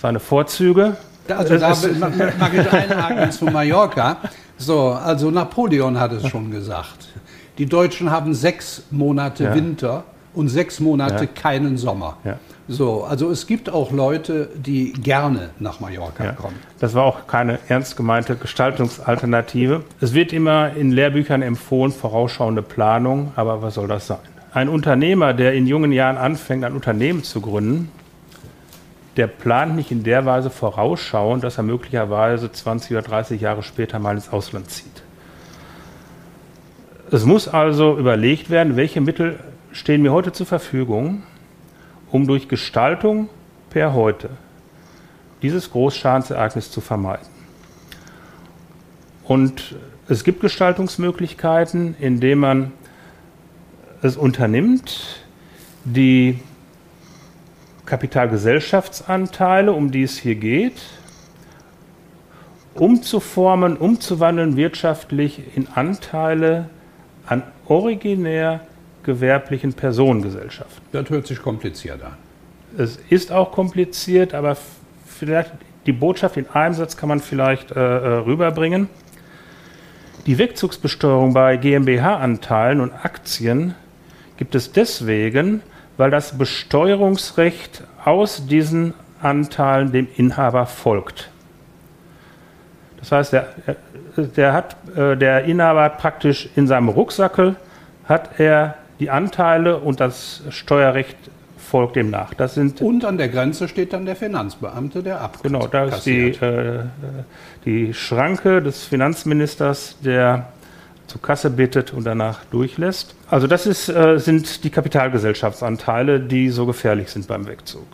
seine 0.00 0.20
Vorzüge. 0.20 0.96
Also 1.28 1.58
da 1.58 1.76
mag 2.38 2.54
ich 2.54 2.72
einhaken 2.72 3.32
zu 3.32 3.44
Mallorca. 3.44 4.18
So, 4.56 4.90
also 4.92 5.30
Napoleon 5.30 5.98
hat 5.98 6.12
es 6.12 6.26
schon 6.28 6.50
gesagt. 6.50 7.08
Die 7.58 7.66
Deutschen 7.66 8.10
haben 8.10 8.34
sechs 8.34 8.84
Monate 8.90 9.44
ja. 9.44 9.54
Winter 9.54 10.04
und 10.34 10.48
sechs 10.48 10.78
Monate 10.80 11.24
ja. 11.24 11.30
keinen 11.34 11.76
Sommer. 11.76 12.16
Ja. 12.24 12.38
So, 12.68 13.04
also 13.04 13.30
es 13.30 13.46
gibt 13.46 13.70
auch 13.70 13.90
Leute, 13.90 14.50
die 14.54 14.92
gerne 14.92 15.50
nach 15.58 15.80
Mallorca 15.80 16.24
ja, 16.24 16.32
kommen. 16.32 16.56
Das 16.78 16.94
war 16.94 17.04
auch 17.04 17.26
keine 17.26 17.58
ernst 17.68 17.96
gemeinte 17.96 18.36
Gestaltungsalternative. 18.36 19.84
Es 20.00 20.12
wird 20.12 20.32
immer 20.32 20.74
in 20.74 20.92
Lehrbüchern 20.92 21.42
empfohlen, 21.42 21.92
vorausschauende 21.92 22.62
Planung, 22.62 23.32
aber 23.36 23.62
was 23.62 23.74
soll 23.74 23.88
das 23.88 24.06
sein? 24.06 24.18
Ein 24.52 24.68
Unternehmer, 24.68 25.32
der 25.32 25.54
in 25.54 25.66
jungen 25.66 25.92
Jahren 25.92 26.18
anfängt, 26.18 26.64
ein 26.64 26.74
Unternehmen 26.74 27.24
zu 27.24 27.40
gründen, 27.40 27.90
der 29.16 29.26
plant 29.26 29.74
nicht 29.74 29.90
in 29.90 30.04
der 30.04 30.26
Weise 30.26 30.50
vorausschauend, 30.50 31.42
dass 31.42 31.56
er 31.56 31.64
möglicherweise 31.64 32.52
20 32.52 32.92
oder 32.92 33.02
30 33.02 33.40
Jahre 33.40 33.62
später 33.62 33.98
mal 33.98 34.14
ins 34.14 34.28
Ausland 34.30 34.70
zieht. 34.70 35.02
Es 37.10 37.24
muss 37.24 37.48
also 37.48 37.96
überlegt 37.96 38.50
werden, 38.50 38.76
welche 38.76 39.00
Mittel 39.00 39.38
stehen 39.72 40.02
mir 40.02 40.12
heute 40.12 40.32
zur 40.32 40.44
Verfügung, 40.44 41.22
um 42.10 42.26
durch 42.26 42.48
Gestaltung 42.48 43.30
per 43.70 43.94
heute 43.94 44.28
dieses 45.40 45.70
Großschadensereignis 45.70 46.70
zu 46.70 46.82
vermeiden. 46.82 47.26
Und 49.24 49.76
es 50.06 50.22
gibt 50.22 50.40
Gestaltungsmöglichkeiten, 50.40 51.96
indem 51.98 52.40
man 52.40 52.72
es 54.02 54.18
unternimmt, 54.18 55.22
die 55.84 56.40
Kapitalgesellschaftsanteile, 57.86 59.72
um 59.72 59.90
die 59.90 60.02
es 60.02 60.18
hier 60.18 60.34
geht, 60.34 60.82
umzuformen, 62.74 63.78
umzuwandeln 63.78 64.56
wirtschaftlich 64.56 65.56
in 65.56 65.68
Anteile 65.68 66.68
an 67.28 67.42
originär 67.66 68.60
gewerblichen 69.02 69.72
Personengesellschaften. 69.72 70.82
Das 70.92 71.08
hört 71.10 71.26
sich 71.26 71.40
kompliziert 71.40 72.02
an. 72.02 72.14
Es 72.76 72.98
ist 73.08 73.32
auch 73.32 73.52
kompliziert, 73.52 74.34
aber 74.34 74.56
vielleicht 75.06 75.52
die 75.86 75.92
Botschaft 75.92 76.36
in 76.36 76.48
einem 76.50 76.74
Satz 76.74 76.96
kann 76.96 77.08
man 77.08 77.20
vielleicht 77.20 77.70
äh, 77.70 77.74
äh 77.74 78.08
rüberbringen. 78.18 78.88
Die 80.26 80.36
Wegzugsbesteuerung 80.36 81.32
bei 81.32 81.56
GmbH-Anteilen 81.56 82.80
und 82.80 82.92
Aktien 82.92 83.74
gibt 84.36 84.54
es 84.54 84.72
deswegen, 84.72 85.62
weil 85.96 86.10
das 86.10 86.36
Besteuerungsrecht 86.36 87.84
aus 88.04 88.46
diesen 88.46 88.94
Anteilen 89.22 89.92
dem 89.92 90.06
Inhaber 90.16 90.66
folgt. 90.66 91.30
Das 92.98 93.12
heißt, 93.12 93.32
der, 93.32 93.48
der, 94.26 94.52
hat, 94.52 94.76
äh, 94.96 95.16
der 95.16 95.44
Inhaber 95.44 95.82
hat 95.82 95.98
praktisch 95.98 96.48
in 96.56 96.66
seinem 96.66 96.88
Rucksackel 96.88 97.56
hat 98.04 98.38
er 98.38 98.74
die 99.00 99.10
Anteile 99.10 99.78
und 99.78 100.00
das 100.00 100.42
Steuerrecht 100.50 101.16
folgt 101.58 101.96
dem 101.96 102.10
nach. 102.10 102.34
Das 102.34 102.54
sind 102.54 102.80
und 102.80 103.04
an 103.04 103.18
der 103.18 103.28
Grenze 103.28 103.68
steht 103.68 103.92
dann 103.92 104.06
der 104.06 104.16
Finanzbeamte, 104.16 105.02
der 105.02 105.20
ab. 105.20 105.38
Genau, 105.42 105.66
da 105.66 105.84
ist 105.84 106.04
die, 106.04 106.30
äh, 106.30 106.84
die 107.64 107.94
Schranke 107.94 108.62
des 108.62 108.84
Finanzministers, 108.84 109.96
der 110.02 110.46
zur 111.06 111.22
Kasse 111.22 111.50
bittet 111.50 111.92
und 111.92 112.04
danach 112.04 112.44
durchlässt. 112.46 113.14
Also 113.28 113.46
das 113.46 113.66
ist, 113.66 113.88
äh, 113.88 114.18
sind 114.18 114.64
die 114.64 114.70
Kapitalgesellschaftsanteile, 114.70 116.20
die 116.20 116.50
so 116.50 116.66
gefährlich 116.66 117.08
sind 117.10 117.26
beim 117.26 117.46
Wegzug. 117.46 117.86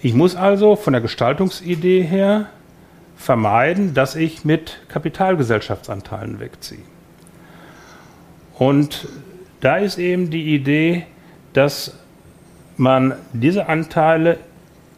Ich 0.00 0.12
muss 0.12 0.36
also 0.36 0.76
von 0.76 0.92
der 0.92 1.00
Gestaltungsidee 1.00 2.02
her 2.02 2.46
vermeiden, 3.16 3.94
dass 3.94 4.16
ich 4.16 4.44
mit 4.44 4.80
Kapitalgesellschaftsanteilen 4.88 6.40
wegziehe. 6.40 6.80
Und 8.54 9.08
da 9.60 9.76
ist 9.76 9.98
eben 9.98 10.30
die 10.30 10.54
Idee, 10.54 11.06
dass 11.52 11.98
man 12.76 13.14
diese 13.32 13.68
Anteile 13.68 14.38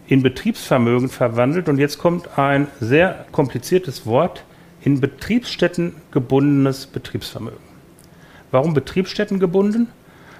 in 0.09 0.23
Betriebsvermögen 0.23 1.09
verwandelt. 1.09 1.69
Und 1.69 1.79
jetzt 1.79 1.99
kommt 1.99 2.39
ein 2.39 2.69
sehr 2.81 3.27
kompliziertes 3.33 4.07
Wort, 4.07 4.45
in 4.83 5.01
Betriebsstätten 5.01 5.97
gebundenes 6.13 6.87
Betriebsvermögen. 6.87 7.59
Warum 8.53 8.73
Betriebsstätten 8.73 9.41
gebunden? 9.41 9.89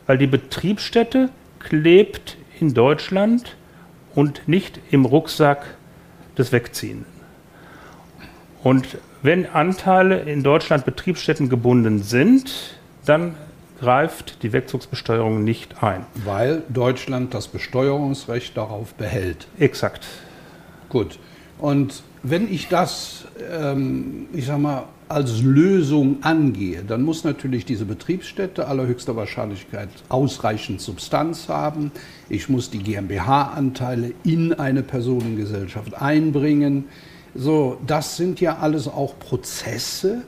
Weil 0.07 0.19
die 0.19 0.29
Betriebsstätte 0.29 1.31
klebt 1.59 2.37
in 2.61 2.73
Deutschland 2.73 3.57
und 4.15 4.47
nicht 4.47 4.79
im 4.91 5.05
Rucksack 5.05 5.77
des 6.39 6.53
Wegziehenden. 6.53 7.16
Und 8.67 8.99
wenn 9.23 9.47
Anteile 9.47 10.23
in 10.23 10.43
Deutschland 10.43 10.85
Betriebsstätten 10.85 11.49
gebunden 11.49 12.03
sind, 12.03 12.75
dann 13.05 13.37
greift 13.79 14.43
die 14.43 14.53
Wegzugsbesteuerung 14.53 15.45
nicht 15.45 15.85
ein. 15.85 16.05
Weil 16.25 16.65
Deutschland 16.69 17.33
das 17.33 17.47
Besteuerungsrecht 17.47 18.57
darauf 18.57 18.93
behält. 18.95 19.47
Exakt. 19.61 20.09
Gut. 20.89 21.21
Und 21.61 22.03
wenn 22.25 22.53
ich 22.53 22.67
das, 22.67 23.29
ähm, 23.53 24.27
ich 24.33 24.47
sag 24.47 24.59
mal, 24.59 24.83
als 25.09 25.43
Lösung 25.43 26.17
angehe, 26.23 26.83
dann 26.83 27.03
muss 27.03 27.23
natürlich 27.23 27.67
diese 27.67 27.85
Betriebsstätte 27.85 28.67
allerhöchster 28.67 29.15
Wahrscheinlichkeit 29.15 29.91
ausreichend 30.09 30.81
Substanz 30.81 31.49
haben. 31.49 31.93
Ich 32.29 32.49
muss 32.49 32.69
die 32.71 32.81
GmbH-Anteile 32.81 34.13
in 34.25 34.55
eine 34.55 34.83
Personengesellschaft 34.83 35.95
einbringen. 35.95 36.87
So, 37.37 37.79
das 37.87 38.17
sind 38.17 38.41
ja 38.41 38.59
alles 38.59 38.89
auch 38.89 39.19
Prozesse, 39.19 40.23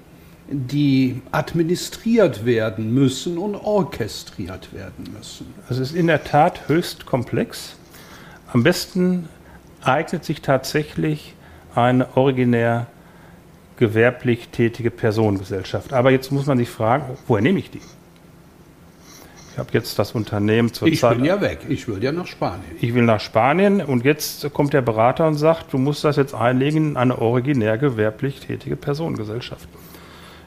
die 0.50 1.20
administriert 1.30 2.44
werden 2.44 2.92
müssen 2.92 3.38
und 3.38 3.54
orchestriert 3.54 4.72
werden 4.72 5.06
müssen. 5.16 5.52
Also 5.68 5.82
es 5.82 5.90
ist 5.90 5.96
in 5.96 6.06
der 6.06 6.24
Tat 6.24 6.68
höchst 6.68 7.06
komplex. 7.06 7.76
Am 8.52 8.62
besten 8.62 9.28
eignet 9.82 10.24
sich 10.24 10.40
tatsächlich 10.42 11.34
eine 11.74 12.16
originär 12.16 12.86
gewerblich 13.76 14.48
tätige 14.48 14.90
Personengesellschaft. 14.90 15.92
Aber 15.92 16.10
jetzt 16.10 16.32
muss 16.32 16.46
man 16.46 16.58
sich 16.58 16.68
fragen, 16.68 17.04
woher 17.26 17.42
nehme 17.42 17.58
ich 17.58 17.70
die? 17.70 17.80
Habe 19.58 19.70
jetzt 19.72 19.98
das 19.98 20.12
Unternehmen 20.12 20.72
zur 20.72 20.88
Ich 20.88 21.00
Zeit. 21.00 21.16
bin 21.16 21.24
ja 21.24 21.40
weg. 21.40 21.60
Ich 21.68 21.88
will 21.88 22.02
ja 22.02 22.12
nach 22.12 22.26
Spanien. 22.26 22.64
Ich 22.80 22.94
will 22.94 23.02
nach 23.02 23.20
Spanien 23.20 23.80
und 23.80 24.04
jetzt 24.04 24.52
kommt 24.52 24.72
der 24.72 24.82
Berater 24.82 25.26
und 25.26 25.34
sagt, 25.34 25.72
du 25.72 25.78
musst 25.78 26.04
das 26.04 26.16
jetzt 26.16 26.34
einlegen 26.34 26.90
in 26.90 26.96
eine 26.96 27.18
originär 27.18 27.76
gewerblich 27.78 28.40
tätige 28.40 28.76
Personengesellschaft. 28.76 29.68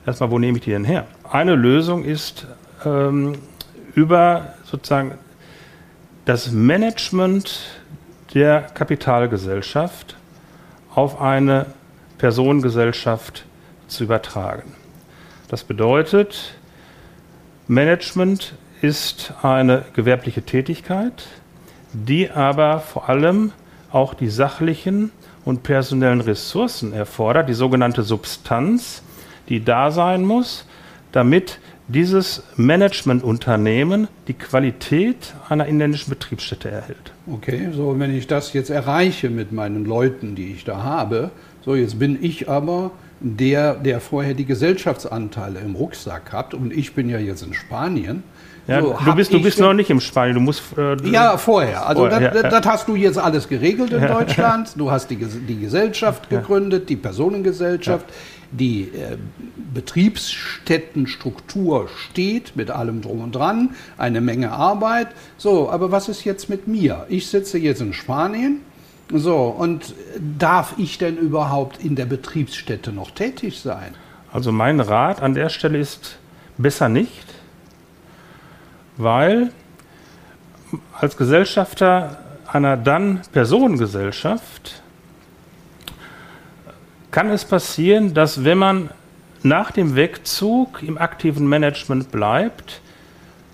Erstmal, 0.06 0.32
wo 0.32 0.39
nehme 0.39 0.58
ich 0.58 0.63
die 0.63 0.71
denn 0.71 0.86
her? 0.86 1.08
Eine 1.30 1.56
Lösung 1.56 2.04
ist 2.04 2.47
ähm, 2.86 3.34
über 3.93 4.54
sozusagen 4.65 5.15
das 6.26 6.52
Management 6.52 7.82
der 8.34 8.62
Kapitalgesellschaft 8.62 10.15
auf 10.93 11.19
eine 11.21 11.67
Personengesellschaft 12.17 13.45
zu 13.88 14.04
übertragen. 14.06 14.74
Das 15.50 15.63
bedeutet, 15.63 16.56
Management 17.67 18.54
ist 18.82 19.34
eine 19.41 19.86
gewerbliche 19.94 20.41
Tätigkeit, 20.41 21.28
die 21.94 22.30
aber 22.30 22.80
vor 22.80 23.10
allem 23.10 23.52
auch 23.91 24.13
die 24.13 24.30
sachlichen 24.30 25.12
und 25.46 25.63
personellen 25.63 26.22
Ressourcen 26.22 26.94
erfordert, 26.94 27.50
die 27.50 27.54
sogenannte 27.54 28.04
Substanz, 28.04 29.04
die 29.50 29.63
da 29.63 29.91
sein 29.91 30.24
muss, 30.24 30.65
damit 31.12 31.60
dieses 31.88 32.44
Managementunternehmen 32.56 34.08
die 34.28 34.34
Qualität 34.34 35.34
einer 35.50 35.65
inländischen 35.65 36.10
Betriebsstätte 36.10 36.72
erhält. 36.72 37.12
Okay, 37.28 37.70
so 37.74 38.00
wenn 38.00 38.15
ich 38.15 38.28
das 38.28 38.54
jetzt 38.54 38.70
erreiche 38.70 39.30
mit 39.30 39.52
meinen 39.52 39.86
Leuten, 39.86 40.36
die 40.36 40.54
ich 40.54 40.63
da 40.63 40.84
habe, 40.84 41.32
so 41.65 41.76
jetzt 41.76 42.00
bin 42.00 42.24
ich 42.24 42.48
aber 42.50 42.91
der, 43.21 43.75
der 43.75 44.01
vorher 44.01 44.34
die 44.34 44.45
Gesellschaftsanteile 44.45 45.60
im 45.60 45.75
Rucksack 45.75 46.34
hat 46.34 46.53
und 46.53 46.73
ich 46.73 46.93
bin 46.93 47.10
ja 47.10 47.19
jetzt 47.19 47.43
in 47.43 47.53
Spanien. 47.53 48.23
Ja, 48.67 48.81
So, 48.81 48.95
du 49.03 49.15
bist, 49.15 49.34
du 49.34 49.41
bist 49.41 49.60
noch 49.60 49.73
nicht 49.73 49.89
im 49.89 49.99
Spanien, 49.99 50.36
du 50.36 50.41
musst. 50.41 50.63
Äh, 50.77 50.95
Ja, 51.10 51.38
vorher. 51.38 51.88
Also 51.88 52.03
Vorher, 52.07 52.31
das, 52.31 52.43
ja, 52.43 52.49
das 52.49 52.65
hast 52.65 52.88
du 52.88 52.95
jetzt 52.95 53.17
alles 53.17 53.49
geregelt 53.49 53.91
in 53.91 54.05
Deutschland. 54.05 54.73
Du 54.75 54.91
hast 54.91 55.10
die, 55.10 55.17
die 55.17 55.60
Gesellschaft 55.60 56.29
gegründet, 56.29 56.88
die 56.89 56.95
Personengesellschaft, 56.95 58.05
die 58.51 58.84
äh, 58.84 59.17
Betriebsstättenstruktur 59.73 61.89
steht 62.10 62.55
mit 62.55 62.69
allem 62.69 63.01
drum 63.01 63.21
und 63.21 63.36
dran, 63.36 63.71
eine 63.97 64.21
Menge 64.21 64.51
Arbeit. 64.51 65.07
So, 65.38 65.69
aber 65.69 65.91
was 65.91 66.10
ist 66.10 66.23
jetzt 66.23 66.49
mit 66.49 66.67
mir? 66.67 67.05
Ich 67.10 67.27
sitze 67.27 67.57
jetzt 67.57 67.81
in 67.81 67.93
Spanien. 67.93 68.62
So, 69.13 69.45
und 69.45 69.93
darf 70.39 70.76
ich 70.78 70.97
denn 70.97 71.17
überhaupt 71.17 71.84
in 71.84 71.95
der 71.95 72.06
Betriebsstätte 72.06 72.91
noch 72.91 73.12
tätig 73.12 73.60
sein? 73.60 73.95
Also 74.32 74.52
mein 74.52 74.80
Rat 74.80 75.21
an 75.21 75.34
der 75.34 75.50
Stelle 75.50 75.78
ist 75.80 76.17
besser 76.58 76.88
nicht, 76.88 77.26
weil 78.97 79.52
als 80.97 81.17
Gesellschafter 81.17 82.19
einer 82.47 82.78
dann 82.78 83.21
Personengesellschaft 83.34 84.82
kann 87.12 87.30
es 87.30 87.43
passieren, 87.43 88.13
dass 88.13 88.45
wenn 88.45 88.58
man 88.58 88.89
nach 89.43 89.71
dem 89.71 89.95
Wegzug 89.95 90.82
im 90.84 90.97
aktiven 90.97 91.47
Management 91.47 92.12
bleibt, 92.12 92.82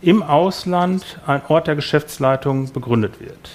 im 0.02 0.22
Ausland 0.22 1.20
ein 1.26 1.42
Ort 1.48 1.66
der 1.66 1.76
Geschäftsleitung 1.76 2.72
begründet 2.72 3.20
wird. 3.20 3.50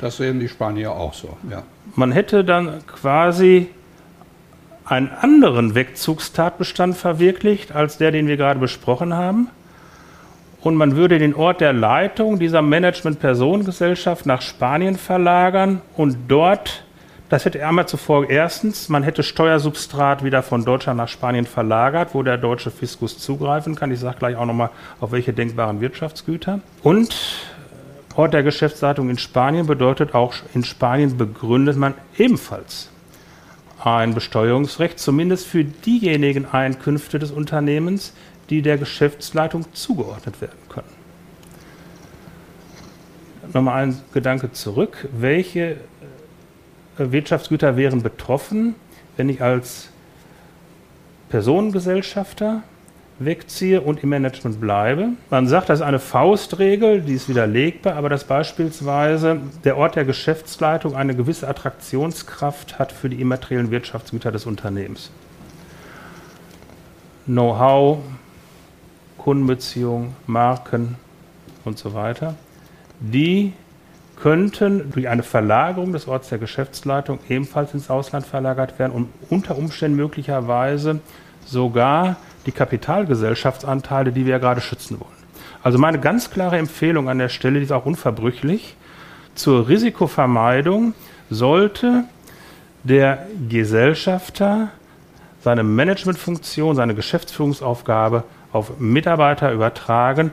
Das 0.00 0.16
sehen 0.16 0.38
die 0.38 0.48
Spanier 0.48 0.92
auch 0.92 1.14
so, 1.14 1.36
ja. 1.50 1.62
Man 1.96 2.12
hätte 2.12 2.44
dann 2.44 2.86
quasi 2.86 3.68
einen 4.84 5.10
anderen 5.10 5.74
Wegzugstatbestand 5.74 6.96
verwirklicht 6.96 7.74
als 7.74 7.98
der, 7.98 8.10
den 8.10 8.26
wir 8.26 8.36
gerade 8.36 8.60
besprochen 8.60 9.14
haben. 9.14 9.48
Und 10.60 10.74
man 10.74 10.96
würde 10.96 11.18
den 11.18 11.34
Ort 11.34 11.60
der 11.60 11.72
Leitung 11.72 12.38
dieser 12.38 12.62
Management-Personengesellschaft 12.62 14.26
nach 14.26 14.42
Spanien 14.42 14.96
verlagern 14.96 15.82
und 15.96 16.16
dort, 16.26 16.84
das 17.28 17.44
hätte 17.44 17.64
einmal 17.64 17.86
zuvor 17.86 18.28
erstens, 18.28 18.88
man 18.88 19.02
hätte 19.02 19.22
Steuersubstrat 19.22 20.24
wieder 20.24 20.42
von 20.42 20.64
Deutschland 20.64 20.96
nach 20.96 21.08
Spanien 21.08 21.46
verlagert, 21.46 22.08
wo 22.12 22.22
der 22.22 22.38
deutsche 22.38 22.70
Fiskus 22.70 23.18
zugreifen 23.18 23.76
kann. 23.76 23.92
Ich 23.92 24.00
sage 24.00 24.18
gleich 24.18 24.36
auch 24.36 24.46
nochmal, 24.46 24.70
auf 25.00 25.12
welche 25.12 25.32
denkbaren 25.32 25.80
Wirtschaftsgüter. 25.80 26.60
Und 26.82 27.14
Ort 28.18 28.34
der 28.34 28.42
Geschäftsleitung 28.42 29.10
in 29.10 29.18
Spanien 29.18 29.68
bedeutet 29.68 30.12
auch, 30.12 30.34
in 30.52 30.64
Spanien 30.64 31.16
begründet 31.16 31.76
man 31.76 31.94
ebenfalls 32.16 32.90
ein 33.80 34.12
Besteuerungsrecht, 34.12 34.98
zumindest 34.98 35.46
für 35.46 35.62
diejenigen 35.62 36.44
Einkünfte 36.44 37.20
des 37.20 37.30
Unternehmens, 37.30 38.12
die 38.50 38.60
der 38.60 38.76
Geschäftsleitung 38.76 39.72
zugeordnet 39.72 40.40
werden 40.40 40.58
können. 40.68 40.88
Nochmal 43.54 43.84
ein 43.84 44.00
Gedanke 44.12 44.50
zurück. 44.50 45.08
Welche 45.16 45.60
äh, 45.70 45.76
Wirtschaftsgüter 46.98 47.76
wären 47.76 48.02
betroffen, 48.02 48.74
wenn 49.16 49.28
ich 49.28 49.42
als 49.42 49.90
Personengesellschafter 51.28 52.64
wegziehe 53.18 53.80
und 53.80 54.02
im 54.02 54.10
Management 54.10 54.60
bleibe. 54.60 55.10
Man 55.30 55.48
sagt, 55.48 55.68
das 55.68 55.80
ist 55.80 55.84
eine 55.84 55.98
Faustregel, 55.98 57.00
die 57.00 57.14
ist 57.14 57.28
widerlegbar, 57.28 57.94
aber 57.96 58.08
dass 58.08 58.24
beispielsweise 58.24 59.40
der 59.64 59.76
Ort 59.76 59.96
der 59.96 60.04
Geschäftsleitung 60.04 60.94
eine 60.94 61.14
gewisse 61.14 61.48
Attraktionskraft 61.48 62.78
hat 62.78 62.92
für 62.92 63.08
die 63.08 63.20
immateriellen 63.20 63.70
Wirtschaftsgüter 63.70 64.30
des 64.30 64.46
Unternehmens. 64.46 65.10
Know-how, 67.26 67.98
Kundenbeziehungen, 69.18 70.14
Marken 70.26 70.96
und 71.64 71.76
so 71.78 71.92
weiter, 71.92 72.34
die 73.00 73.52
könnten 74.20 74.90
durch 74.90 75.08
eine 75.08 75.22
Verlagerung 75.22 75.92
des 75.92 76.08
Orts 76.08 76.28
der 76.28 76.38
Geschäftsleitung 76.38 77.18
ebenfalls 77.28 77.74
ins 77.74 77.90
Ausland 77.90 78.26
verlagert 78.26 78.78
werden 78.78 78.92
und 78.92 79.08
unter 79.30 79.56
Umständen 79.56 79.96
möglicherweise 79.96 81.00
sogar 81.46 82.16
die 82.46 82.52
Kapitalgesellschaftsanteile, 82.52 84.12
die 84.12 84.24
wir 84.24 84.32
ja 84.32 84.38
gerade 84.38 84.60
schützen 84.60 85.00
wollen. 85.00 85.18
Also 85.62 85.78
meine 85.78 85.98
ganz 85.98 86.30
klare 86.30 86.58
Empfehlung 86.58 87.08
an 87.08 87.18
der 87.18 87.28
Stelle, 87.28 87.58
die 87.58 87.64
ist 87.64 87.72
auch 87.72 87.86
unverbrüchlich, 87.86 88.76
zur 89.34 89.68
Risikovermeidung 89.68 90.94
sollte 91.30 92.04
der 92.84 93.26
Gesellschafter 93.48 94.70
seine 95.42 95.62
Managementfunktion, 95.62 96.74
seine 96.74 96.94
Geschäftsführungsaufgabe 96.94 98.24
auf 98.52 98.78
Mitarbeiter 98.78 99.52
übertragen 99.52 100.32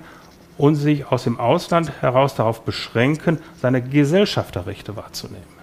und 0.57 0.75
sich 0.75 1.05
aus 1.11 1.23
dem 1.23 1.39
Ausland 1.39 2.01
heraus 2.01 2.35
darauf 2.35 2.61
beschränken, 2.61 3.39
seine 3.61 3.81
Gesellschafterrechte 3.81 4.95
wahrzunehmen. 4.95 5.54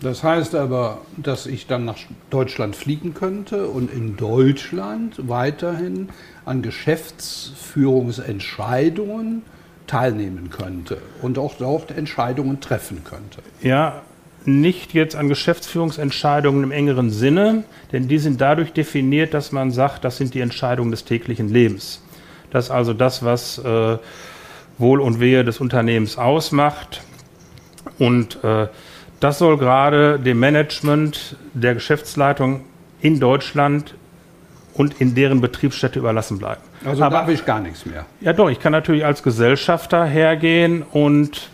Das 0.00 0.22
heißt 0.22 0.54
aber, 0.54 0.98
dass 1.16 1.46
ich 1.46 1.66
dann 1.66 1.84
nach 1.84 1.98
Deutschland 2.30 2.76
fliegen 2.76 3.14
könnte 3.14 3.66
und 3.66 3.92
in 3.92 4.16
Deutschland 4.16 5.28
weiterhin 5.28 6.10
an 6.44 6.62
Geschäftsführungsentscheidungen 6.62 9.42
teilnehmen 9.88 10.50
könnte 10.50 10.98
und 11.20 11.38
auch 11.38 11.54
dort 11.58 11.90
Entscheidungen 11.90 12.60
treffen 12.60 13.02
könnte. 13.02 13.42
Ja, 13.60 14.02
nicht 14.44 14.94
jetzt 14.94 15.16
an 15.16 15.28
Geschäftsführungsentscheidungen 15.28 16.62
im 16.62 16.70
engeren 16.70 17.10
Sinne, 17.10 17.64
denn 17.92 18.06
die 18.06 18.18
sind 18.18 18.40
dadurch 18.40 18.72
definiert, 18.72 19.34
dass 19.34 19.50
man 19.50 19.72
sagt, 19.72 20.04
das 20.04 20.16
sind 20.16 20.34
die 20.34 20.40
Entscheidungen 20.40 20.92
des 20.92 21.04
täglichen 21.04 21.48
Lebens. 21.48 22.02
Das 22.50 22.66
ist 22.66 22.70
also 22.70 22.94
das, 22.94 23.24
was 23.24 23.58
äh, 23.58 23.98
Wohl 24.78 25.00
und 25.00 25.20
Wehe 25.20 25.44
des 25.44 25.60
Unternehmens 25.60 26.18
ausmacht. 26.18 27.02
Und 27.98 28.42
äh, 28.44 28.68
das 29.20 29.38
soll 29.38 29.56
gerade 29.58 30.18
dem 30.18 30.38
Management 30.38 31.36
der 31.54 31.74
Geschäftsleitung 31.74 32.64
in 33.00 33.20
Deutschland 33.20 33.94
und 34.74 35.00
in 35.00 35.14
deren 35.14 35.40
Betriebsstätte 35.40 35.98
überlassen 35.98 36.38
bleiben. 36.38 36.60
Also 36.84 37.02
Aber- 37.02 37.16
darf 37.18 37.28
ich 37.28 37.44
gar 37.44 37.60
nichts 37.60 37.84
mehr. 37.84 38.06
Ja, 38.20 38.32
doch, 38.32 38.48
ich 38.48 38.60
kann 38.60 38.72
natürlich 38.72 39.04
als 39.04 39.22
Gesellschafter 39.22 40.04
hergehen 40.04 40.82
und 40.92 41.50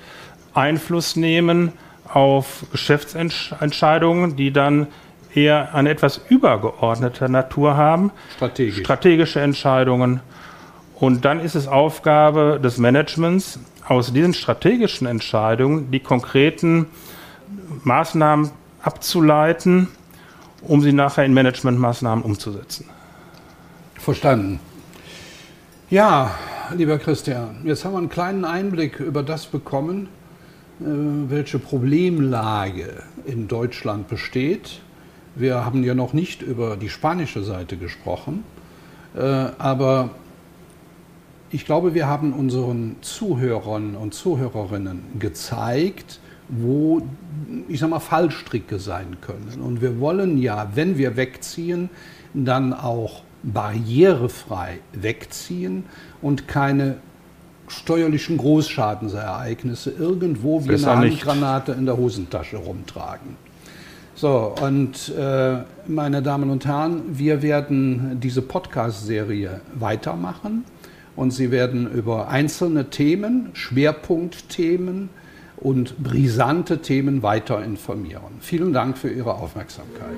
Einfluss 0.53 1.17
nehmen 1.17 1.73
auf 2.13 2.65
Geschäftsentscheidungen, 2.71 4.37
die 4.37 4.53
dann 4.53 4.87
eher 5.35 5.75
eine 5.75 5.91
etwas 5.91 6.21
übergeordnete 6.29 7.29
Natur 7.29 7.77
haben, 7.77 8.13
Strategisch. 8.37 8.79
strategische 8.81 9.41
Entscheidungen. 9.41 10.21
Und 10.95 11.25
dann 11.25 11.41
ist 11.41 11.57
es 11.57 11.67
Aufgabe 11.67 12.61
des 12.63 12.79
Managements, 12.79 13.59
aus 13.89 14.13
diesen 14.13 14.33
strategischen 14.33 15.07
Entscheidungen 15.07 15.91
die 15.91 16.01
konkreten 16.01 16.87
Maßnahmen 17.85 18.51
abzuleiten, 18.83 19.89
um 20.63 20.81
sie 20.81 20.93
nachher 20.93 21.25
in 21.25 21.35
Managementmaßnahmen 21.35 22.25
umzusetzen. 22.25 22.87
Verstanden. 23.95 24.61
Ja, 25.91 26.35
lieber 26.75 26.99
Christian, 26.99 27.63
jetzt 27.65 27.85
haben 27.85 27.93
wir 27.93 27.99
einen 27.99 28.09
kleinen 28.09 28.45
Einblick 28.45 29.01
über 29.01 29.23
das 29.23 29.47
bekommen, 29.47 30.09
äh, 30.81 30.85
welche 30.85 31.59
Problemlage 31.59 33.03
in 33.25 33.49
Deutschland 33.49 34.09
besteht. 34.09 34.81
Wir 35.35 35.65
haben 35.65 35.85
ja 35.85 35.95
noch 35.95 36.13
nicht 36.13 36.43
über 36.43 36.77
die 36.77 36.89
spanische 36.89 37.43
Seite 37.43 37.77
gesprochen, 37.77 38.45
äh, 39.17 39.21
aber 39.21 40.11
ich 41.51 41.65
glaube, 41.65 41.95
wir 41.95 42.09
haben 42.09 42.33
unseren 42.33 42.97
Zuhörern 43.01 43.95
und 43.95 44.13
Zuhörerinnen 44.15 45.03
gezeigt, 45.19 46.19
wo, 46.49 47.03
ich 47.69 47.81
sag 47.81 47.91
mal, 47.91 48.01
Fallstricke 48.01 48.79
sein 48.79 49.17
können. 49.21 49.61
Und 49.61 49.81
wir 49.81 50.01
wollen 50.01 50.39
ja, 50.39 50.71
wenn 50.75 50.99
wir 50.99 51.17
wegziehen, 51.17 51.91
dann 52.35 52.73
auch 52.73 53.23
barrierefrei 53.43 54.79
wegziehen 54.93 55.85
und 56.23 56.49
keine 56.49 56.97
steuerlichen 57.69 58.37
Großschadensereignisse 58.37 59.91
irgendwo 59.91 60.65
wie 60.65 60.69
Besser 60.69 60.93
eine 60.93 61.07
nicht. 61.07 61.25
Handgranate 61.25 61.73
in 61.73 61.87
der 61.87 61.97
Hosentasche 61.97 62.57
rumtragen. 62.57 63.37
So, 64.15 64.55
und 64.63 65.13
äh, 65.19 65.57
meine 65.89 66.23
Damen 66.23 66.51
und 66.51 66.65
Herren, 66.67 67.03
wir 67.19 67.43
werden 67.43 68.21
diese 68.21 68.43
Podcast-Serie 68.43 69.61
weitermachen 69.75 70.65
und 71.17 71.33
Sie 71.33 71.51
werden 71.51 71.91
über 71.91 72.29
einzelne 72.29 72.91
Themen, 72.91 73.51
Schwerpunktthemen 73.55 75.09
und 75.57 76.03
brisante 76.03 76.83
Themen 76.83 77.23
weiter 77.23 77.63
informieren. 77.63 78.39
Vielen 78.41 78.73
Dank 78.73 78.99
für 78.99 79.11
Ihre 79.11 79.35
Aufmerksamkeit. 79.35 80.17